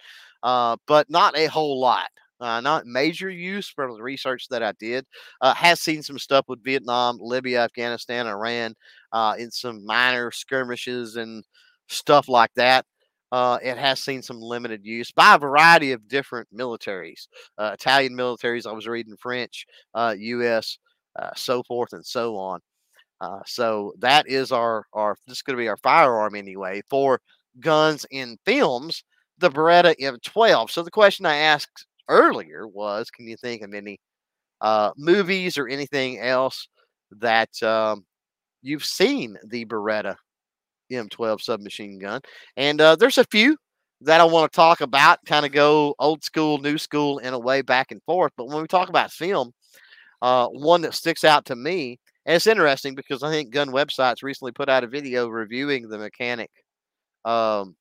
uh, 0.42 0.76
but 0.86 1.08
not 1.10 1.36
a 1.36 1.46
whole 1.46 1.80
lot. 1.80 2.08
Uh, 2.40 2.60
not 2.60 2.86
major 2.86 3.30
use 3.30 3.68
from 3.68 3.94
the 3.94 4.02
research 4.02 4.48
that 4.50 4.64
I 4.64 4.72
did. 4.80 5.06
Uh, 5.40 5.54
has 5.54 5.80
seen 5.80 6.02
some 6.02 6.18
stuff 6.18 6.46
with 6.48 6.64
Vietnam, 6.64 7.18
Libya, 7.20 7.60
Afghanistan, 7.62 8.26
Iran, 8.26 8.74
uh, 9.12 9.36
in 9.38 9.48
some 9.52 9.86
minor 9.86 10.32
skirmishes 10.32 11.14
and 11.14 11.44
stuff 11.88 12.28
like 12.28 12.50
that. 12.56 12.84
Uh, 13.30 13.58
it 13.62 13.78
has 13.78 14.00
seen 14.00 14.22
some 14.22 14.40
limited 14.40 14.84
use 14.84 15.12
by 15.12 15.36
a 15.36 15.38
variety 15.38 15.92
of 15.92 16.08
different 16.08 16.48
militaries, 16.52 17.28
uh, 17.58 17.70
Italian 17.74 18.14
militaries. 18.14 18.66
I 18.66 18.72
was 18.72 18.88
reading 18.88 19.16
French, 19.16 19.64
U.S., 19.96 20.78
uh, 21.18 21.30
so 21.36 21.62
forth 21.62 21.92
and 21.92 22.04
so 22.04 22.36
on. 22.36 22.60
Uh, 23.22 23.40
so 23.46 23.94
that 24.00 24.26
is 24.26 24.50
our 24.50 24.84
our 24.92 25.16
this 25.28 25.38
is 25.38 25.42
going 25.42 25.56
to 25.56 25.62
be 25.62 25.68
our 25.68 25.76
firearm 25.76 26.34
anyway 26.34 26.82
for 26.90 27.20
guns 27.60 28.04
in 28.10 28.36
films. 28.44 29.04
The 29.38 29.48
Beretta 29.48 29.94
M12. 30.00 30.70
So 30.70 30.82
the 30.82 30.90
question 30.90 31.24
I 31.24 31.36
asked 31.36 31.86
earlier 32.08 32.66
was, 32.66 33.10
can 33.10 33.26
you 33.28 33.36
think 33.36 33.62
of 33.62 33.74
any 33.74 34.00
uh, 34.60 34.90
movies 34.96 35.56
or 35.56 35.68
anything 35.68 36.18
else 36.18 36.68
that 37.12 37.62
um, 37.62 38.04
you've 38.60 38.84
seen 38.84 39.36
the 39.44 39.64
Beretta 39.66 40.16
M12 40.90 41.40
submachine 41.40 41.98
gun? 41.98 42.20
And 42.56 42.80
uh, 42.80 42.96
there's 42.96 43.18
a 43.18 43.24
few 43.24 43.56
that 44.00 44.20
I 44.20 44.24
want 44.24 44.52
to 44.52 44.56
talk 44.56 44.80
about, 44.80 45.24
kind 45.26 45.46
of 45.46 45.52
go 45.52 45.94
old 46.00 46.24
school, 46.24 46.58
new 46.58 46.78
school 46.78 47.18
in 47.18 47.34
a 47.34 47.38
way 47.38 47.62
back 47.62 47.92
and 47.92 48.02
forth. 48.02 48.32
But 48.36 48.48
when 48.48 48.62
we 48.62 48.68
talk 48.68 48.88
about 48.88 49.12
film, 49.12 49.52
uh, 50.22 50.48
one 50.48 50.82
that 50.82 50.94
sticks 50.94 51.24
out 51.24 51.44
to 51.46 51.56
me 51.56 51.98
and 52.26 52.36
it's 52.36 52.46
interesting 52.46 52.94
because 52.94 53.22
I 53.22 53.30
think 53.30 53.50
Gun 53.50 53.68
Websites 53.68 54.22
recently 54.22 54.52
put 54.52 54.68
out 54.68 54.84
a 54.84 54.88
video 54.88 55.28
reviewing 55.28 55.88
the 55.88 55.98
mechanic 55.98 56.50
um, 57.24 57.76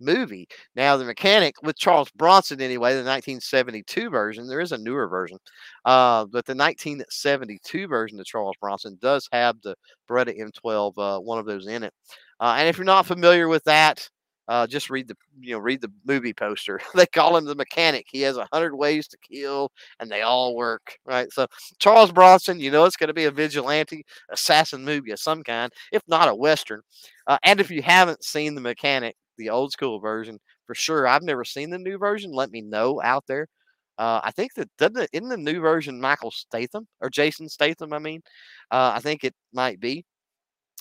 movie. 0.00 0.46
Now, 0.76 0.96
the 0.96 1.04
mechanic 1.04 1.54
with 1.62 1.76
Charles 1.76 2.10
Bronson, 2.16 2.60
anyway, 2.60 2.90
the 2.90 2.98
1972 2.98 4.10
version, 4.10 4.46
there 4.48 4.60
is 4.60 4.72
a 4.72 4.78
newer 4.78 5.08
version, 5.08 5.38
uh, 5.84 6.24
but 6.26 6.44
the 6.46 6.54
1972 6.54 7.86
version 7.88 8.20
of 8.20 8.26
Charles 8.26 8.56
Bronson 8.60 8.98
does 9.00 9.28
have 9.32 9.56
the 9.62 9.74
Beretta 10.08 10.38
M12, 10.38 10.92
uh, 10.98 11.20
one 11.20 11.38
of 11.38 11.46
those 11.46 11.66
in 11.66 11.82
it. 11.82 11.92
Uh, 12.40 12.56
and 12.58 12.68
if 12.68 12.76
you're 12.76 12.84
not 12.84 13.06
familiar 13.06 13.48
with 13.48 13.64
that, 13.64 14.08
uh, 14.48 14.66
just 14.66 14.90
read 14.90 15.08
the 15.08 15.16
you 15.40 15.52
know 15.52 15.58
read 15.58 15.80
the 15.80 15.92
movie 16.04 16.34
poster. 16.34 16.80
they 16.94 17.06
call 17.06 17.36
him 17.36 17.44
the 17.44 17.54
mechanic. 17.54 18.06
He 18.10 18.20
has 18.22 18.36
a 18.36 18.48
hundred 18.52 18.74
ways 18.76 19.08
to 19.08 19.18
kill, 19.18 19.70
and 20.00 20.10
they 20.10 20.22
all 20.22 20.54
work. 20.54 20.96
Right. 21.06 21.32
So 21.32 21.46
Charles 21.78 22.12
Bronson, 22.12 22.60
you 22.60 22.70
know 22.70 22.84
it's 22.84 22.96
going 22.96 23.08
to 23.08 23.14
be 23.14 23.24
a 23.24 23.30
vigilante 23.30 24.04
assassin 24.30 24.84
movie 24.84 25.12
of 25.12 25.20
some 25.20 25.42
kind, 25.42 25.72
if 25.92 26.02
not 26.08 26.28
a 26.28 26.34
western. 26.34 26.82
Uh, 27.26 27.38
and 27.44 27.60
if 27.60 27.70
you 27.70 27.82
haven't 27.82 28.24
seen 28.24 28.54
the 28.54 28.60
mechanic, 28.60 29.16
the 29.38 29.50
old 29.50 29.72
school 29.72 29.98
version, 29.98 30.38
for 30.66 30.74
sure, 30.74 31.06
I've 31.06 31.22
never 31.22 31.44
seen 31.44 31.70
the 31.70 31.78
new 31.78 31.98
version. 31.98 32.32
Let 32.32 32.50
me 32.50 32.60
know 32.60 33.00
out 33.02 33.24
there. 33.26 33.48
Uh, 33.96 34.20
I 34.24 34.30
think 34.32 34.54
that 34.54 34.68
doesn't 34.76 35.08
in 35.12 35.28
the 35.28 35.36
new 35.36 35.60
version 35.60 36.00
Michael 36.00 36.32
Statham 36.32 36.86
or 37.00 37.10
Jason 37.10 37.48
Statham. 37.48 37.92
I 37.92 37.98
mean, 37.98 38.22
uh, 38.70 38.92
I 38.94 39.00
think 39.00 39.24
it 39.24 39.34
might 39.52 39.78
be, 39.80 40.04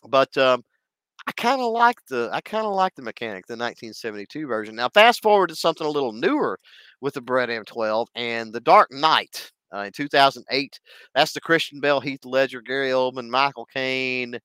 but 0.08 0.36
um, 0.38 0.64
I 1.26 1.32
kind 1.34 1.62
of 1.62 1.72
like 1.72 1.98
the 2.10 2.30
I 2.34 2.42
kind 2.42 2.66
of 2.66 2.74
like 2.74 2.96
the 2.96 3.02
mechanic, 3.02 3.46
the 3.48 3.54
1972 3.54 4.46
version. 4.46 4.76
Now, 4.76 4.90
fast 4.90 5.22
forward 5.22 5.48
to 5.50 5.56
something 5.56 5.88
a 5.88 5.90
little 5.90 6.12
newer 6.12 6.60
with 7.02 7.14
the 7.14 7.22
Beretta 7.22 7.64
M12 7.64 8.08
and 8.16 8.52
the 8.52 8.60
Dark 8.60 8.92
Knight 8.92 9.52
uh, 9.74 9.80
in 9.80 9.92
2008. 9.94 10.80
That's 11.16 11.34
the 11.34 11.42
Christian 11.42 11.80
Bale, 11.80 12.02
Heath 12.02 12.26
Ledger, 12.26 12.62
Gary 12.62 12.90
Oldman, 12.90 13.30
Michael 13.30 13.66
Caine. 13.66 14.38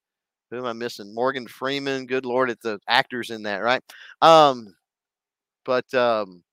Who 0.51 0.57
am 0.57 0.65
I 0.65 0.73
missing? 0.73 1.13
Morgan 1.13 1.47
Freeman. 1.47 2.05
Good 2.05 2.25
lord, 2.25 2.49
it's 2.49 2.63
the 2.63 2.79
actors 2.87 3.29
in 3.29 3.43
that, 3.43 3.57
right? 3.57 3.83
Um, 4.21 4.73
but 5.65 5.93
um, 5.93 6.43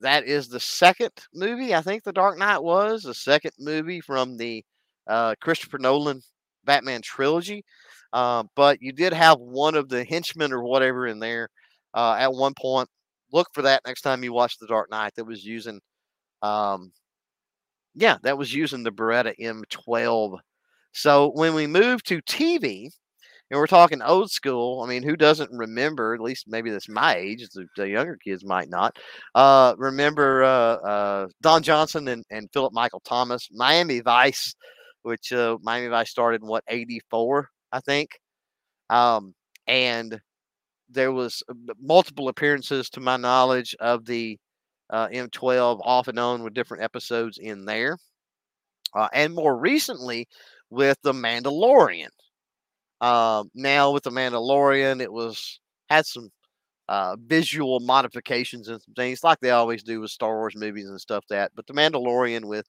that 0.00 0.24
is 0.24 0.48
the 0.48 0.60
second 0.60 1.12
movie. 1.34 1.74
I 1.74 1.80
think 1.80 2.04
The 2.04 2.12
Dark 2.12 2.38
Knight 2.38 2.62
was 2.62 3.02
the 3.02 3.14
second 3.14 3.52
movie 3.58 4.00
from 4.00 4.36
the 4.36 4.62
uh, 5.06 5.34
Christopher 5.40 5.78
Nolan 5.78 6.22
Batman 6.64 7.02
trilogy. 7.02 7.64
Uh, 8.12 8.44
but 8.54 8.80
you 8.82 8.92
did 8.92 9.12
have 9.12 9.38
one 9.38 9.74
of 9.74 9.88
the 9.88 10.04
henchmen 10.04 10.52
or 10.52 10.62
whatever 10.62 11.06
in 11.06 11.18
there 11.18 11.48
uh, 11.94 12.16
at 12.18 12.32
one 12.32 12.54
point. 12.58 12.88
Look 13.32 13.48
for 13.54 13.62
that 13.62 13.82
next 13.86 14.02
time 14.02 14.22
you 14.22 14.32
watch 14.32 14.58
The 14.58 14.66
Dark 14.66 14.90
Knight 14.90 15.12
that 15.16 15.24
was 15.24 15.44
using, 15.44 15.80
um, 16.42 16.92
yeah, 17.94 18.16
that 18.22 18.36
was 18.36 18.52
using 18.52 18.82
the 18.82 18.92
Beretta 18.92 19.34
M12. 19.40 20.38
So 20.92 21.30
when 21.34 21.54
we 21.54 21.66
move 21.66 22.02
to 22.04 22.20
TV, 22.22 22.90
and 23.52 23.58
we're 23.58 23.66
talking 23.66 24.00
old 24.00 24.30
school, 24.30 24.82
I 24.82 24.88
mean, 24.88 25.02
who 25.02 25.14
doesn't 25.14 25.50
remember, 25.52 26.14
at 26.14 26.22
least 26.22 26.48
maybe 26.48 26.70
that's 26.70 26.88
my 26.88 27.16
age, 27.16 27.46
the, 27.50 27.66
the 27.76 27.86
younger 27.86 28.16
kids 28.16 28.46
might 28.46 28.70
not, 28.70 28.96
uh, 29.34 29.74
remember 29.76 30.42
uh, 30.42 30.76
uh, 30.76 31.28
Don 31.42 31.62
Johnson 31.62 32.08
and, 32.08 32.24
and 32.30 32.48
Philip 32.54 32.72
Michael 32.72 33.02
Thomas, 33.04 33.48
Miami 33.52 34.00
Vice, 34.00 34.54
which 35.02 35.34
uh, 35.34 35.58
Miami 35.60 35.88
Vice 35.88 36.10
started 36.10 36.40
in 36.40 36.48
what, 36.48 36.64
84? 36.66 37.50
I 37.72 37.80
think. 37.80 38.20
Um, 38.90 39.34
and 39.66 40.20
there 40.90 41.12
was 41.12 41.42
uh, 41.50 41.54
multiple 41.80 42.28
appearances, 42.28 42.90
to 42.90 43.00
my 43.00 43.16
knowledge, 43.16 43.74
of 43.80 44.04
the 44.06 44.38
uh, 44.90 45.08
M12 45.08 45.80
off 45.84 46.08
and 46.08 46.18
on 46.18 46.42
with 46.42 46.54
different 46.54 46.82
episodes 46.84 47.38
in 47.38 47.64
there. 47.64 47.98
Uh, 48.94 49.08
and 49.14 49.34
more 49.34 49.56
recently 49.56 50.28
with 50.70 50.98
the 51.02 51.12
Mandalorian. 51.12 52.08
Uh, 53.00 53.44
now 53.54 53.90
with 53.90 54.04
the 54.04 54.10
Mandalorian, 54.10 55.00
it 55.00 55.12
was 55.12 55.60
had 55.90 56.06
some 56.06 56.30
uh, 56.88 57.16
visual 57.26 57.80
modifications 57.80 58.68
and 58.68 58.80
some 58.82 58.94
things 58.94 59.24
like 59.24 59.38
they 59.40 59.50
always 59.50 59.82
do 59.82 60.00
with 60.00 60.10
Star 60.10 60.36
Wars 60.36 60.56
movies 60.56 60.88
and 60.88 61.00
stuff. 61.00 61.24
That, 61.30 61.52
but 61.54 61.66
the 61.66 61.74
Mandalorian 61.74 62.44
with 62.44 62.66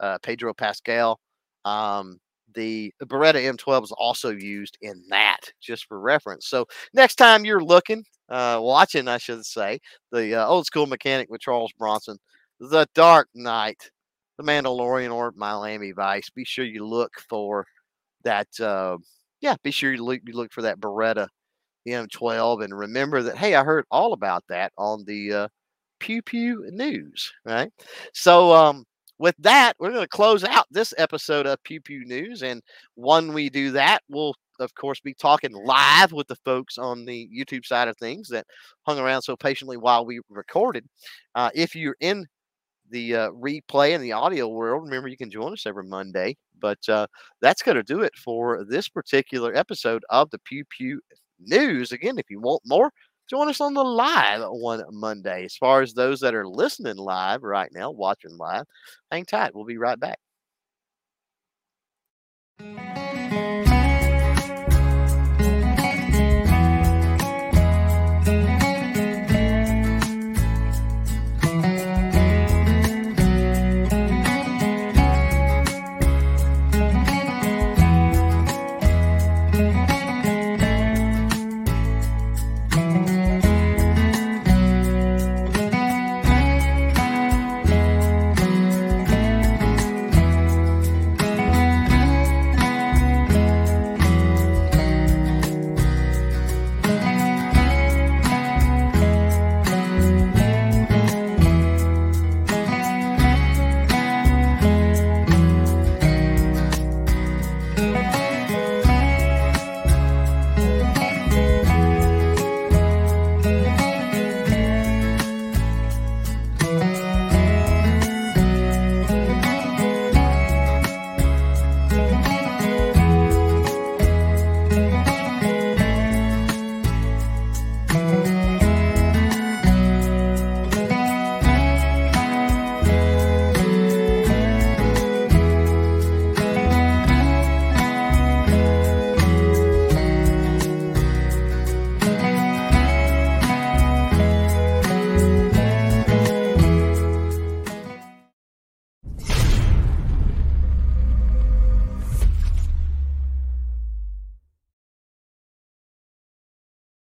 uh, 0.00 0.18
Pedro 0.22 0.54
Pascal, 0.54 1.20
um, 1.64 2.18
the 2.54 2.92
Beretta 3.02 3.42
M12 3.42 3.84
is 3.84 3.92
also 3.92 4.30
used 4.30 4.78
in 4.80 5.02
that, 5.08 5.40
just 5.60 5.86
for 5.86 6.00
reference. 6.00 6.48
So 6.48 6.66
next 6.92 7.16
time 7.16 7.44
you're 7.44 7.62
looking, 7.62 8.04
uh, 8.28 8.58
watching, 8.60 9.08
I 9.08 9.18
should 9.18 9.44
say, 9.44 9.80
the 10.12 10.34
uh, 10.36 10.46
old 10.46 10.66
school 10.66 10.86
mechanic 10.86 11.30
with 11.30 11.40
Charles 11.40 11.72
Bronson, 11.78 12.18
The 12.60 12.86
Dark 12.94 13.28
Knight, 13.34 13.90
The 14.38 14.44
Mandalorian, 14.44 15.14
or 15.14 15.32
Miami 15.36 15.92
Vice, 15.92 16.30
be 16.30 16.44
sure 16.44 16.64
you 16.64 16.86
look 16.86 17.12
for 17.28 17.66
that. 18.24 18.48
Uh, 18.60 18.98
yeah, 19.40 19.56
be 19.62 19.70
sure 19.70 19.92
you 19.92 20.02
look, 20.02 20.20
you 20.26 20.34
look 20.34 20.52
for 20.52 20.62
that 20.62 20.80
Beretta 20.80 21.28
M12 21.86 22.64
and 22.64 22.76
remember 22.78 23.22
that, 23.22 23.36
hey, 23.36 23.54
I 23.54 23.64
heard 23.64 23.84
all 23.90 24.12
about 24.12 24.44
that 24.48 24.72
on 24.78 25.04
the 25.04 25.32
uh, 25.32 25.48
Pew 26.00 26.22
Pew 26.22 26.66
News, 26.70 27.32
right? 27.44 27.70
So, 28.12 28.52
um, 28.52 28.84
with 29.24 29.34
that, 29.38 29.72
we're 29.78 29.88
going 29.88 30.02
to 30.02 30.06
close 30.06 30.44
out 30.44 30.66
this 30.70 30.92
episode 30.98 31.46
of 31.46 31.62
Pew 31.64 31.80
Pew 31.80 32.04
News. 32.04 32.42
And 32.42 32.60
when 32.94 33.32
we 33.32 33.48
do 33.48 33.70
that, 33.70 34.02
we'll, 34.10 34.34
of 34.60 34.74
course, 34.74 35.00
be 35.00 35.14
talking 35.14 35.50
live 35.50 36.12
with 36.12 36.28
the 36.28 36.36
folks 36.44 36.76
on 36.76 37.06
the 37.06 37.26
YouTube 37.34 37.64
side 37.64 37.88
of 37.88 37.96
things 37.96 38.28
that 38.28 38.46
hung 38.82 38.98
around 38.98 39.22
so 39.22 39.34
patiently 39.34 39.78
while 39.78 40.04
we 40.04 40.20
recorded. 40.28 40.86
Uh, 41.34 41.48
if 41.54 41.74
you're 41.74 41.96
in 42.00 42.26
the 42.90 43.16
uh, 43.16 43.30
replay 43.30 43.92
in 43.92 44.02
the 44.02 44.12
audio 44.12 44.46
world, 44.46 44.84
remember 44.84 45.08
you 45.08 45.16
can 45.16 45.30
join 45.30 45.54
us 45.54 45.64
every 45.64 45.84
Monday. 45.84 46.36
But 46.60 46.86
uh, 46.90 47.06
that's 47.40 47.62
going 47.62 47.76
to 47.78 47.82
do 47.82 48.02
it 48.02 48.12
for 48.22 48.62
this 48.68 48.90
particular 48.90 49.56
episode 49.56 50.04
of 50.10 50.28
the 50.32 50.38
Pew 50.40 50.66
Pew 50.68 51.00
News. 51.40 51.92
Again, 51.92 52.18
if 52.18 52.28
you 52.28 52.40
want 52.40 52.60
more, 52.66 52.90
join 53.28 53.48
us 53.48 53.60
on 53.60 53.74
the 53.74 53.84
live 53.84 54.42
one 54.50 54.84
Monday. 54.90 55.44
As 55.44 55.56
far 55.56 55.82
as 55.82 55.94
those 55.94 56.20
that 56.20 56.34
are 56.34 56.46
listening 56.46 56.96
live 56.96 57.42
right 57.42 57.70
now, 57.72 57.90
watching 57.90 58.36
live, 58.36 58.64
hang 59.10 59.24
tight. 59.24 59.54
We'll 59.54 59.64
be 59.64 59.78
right 59.78 59.98
back. 59.98 60.18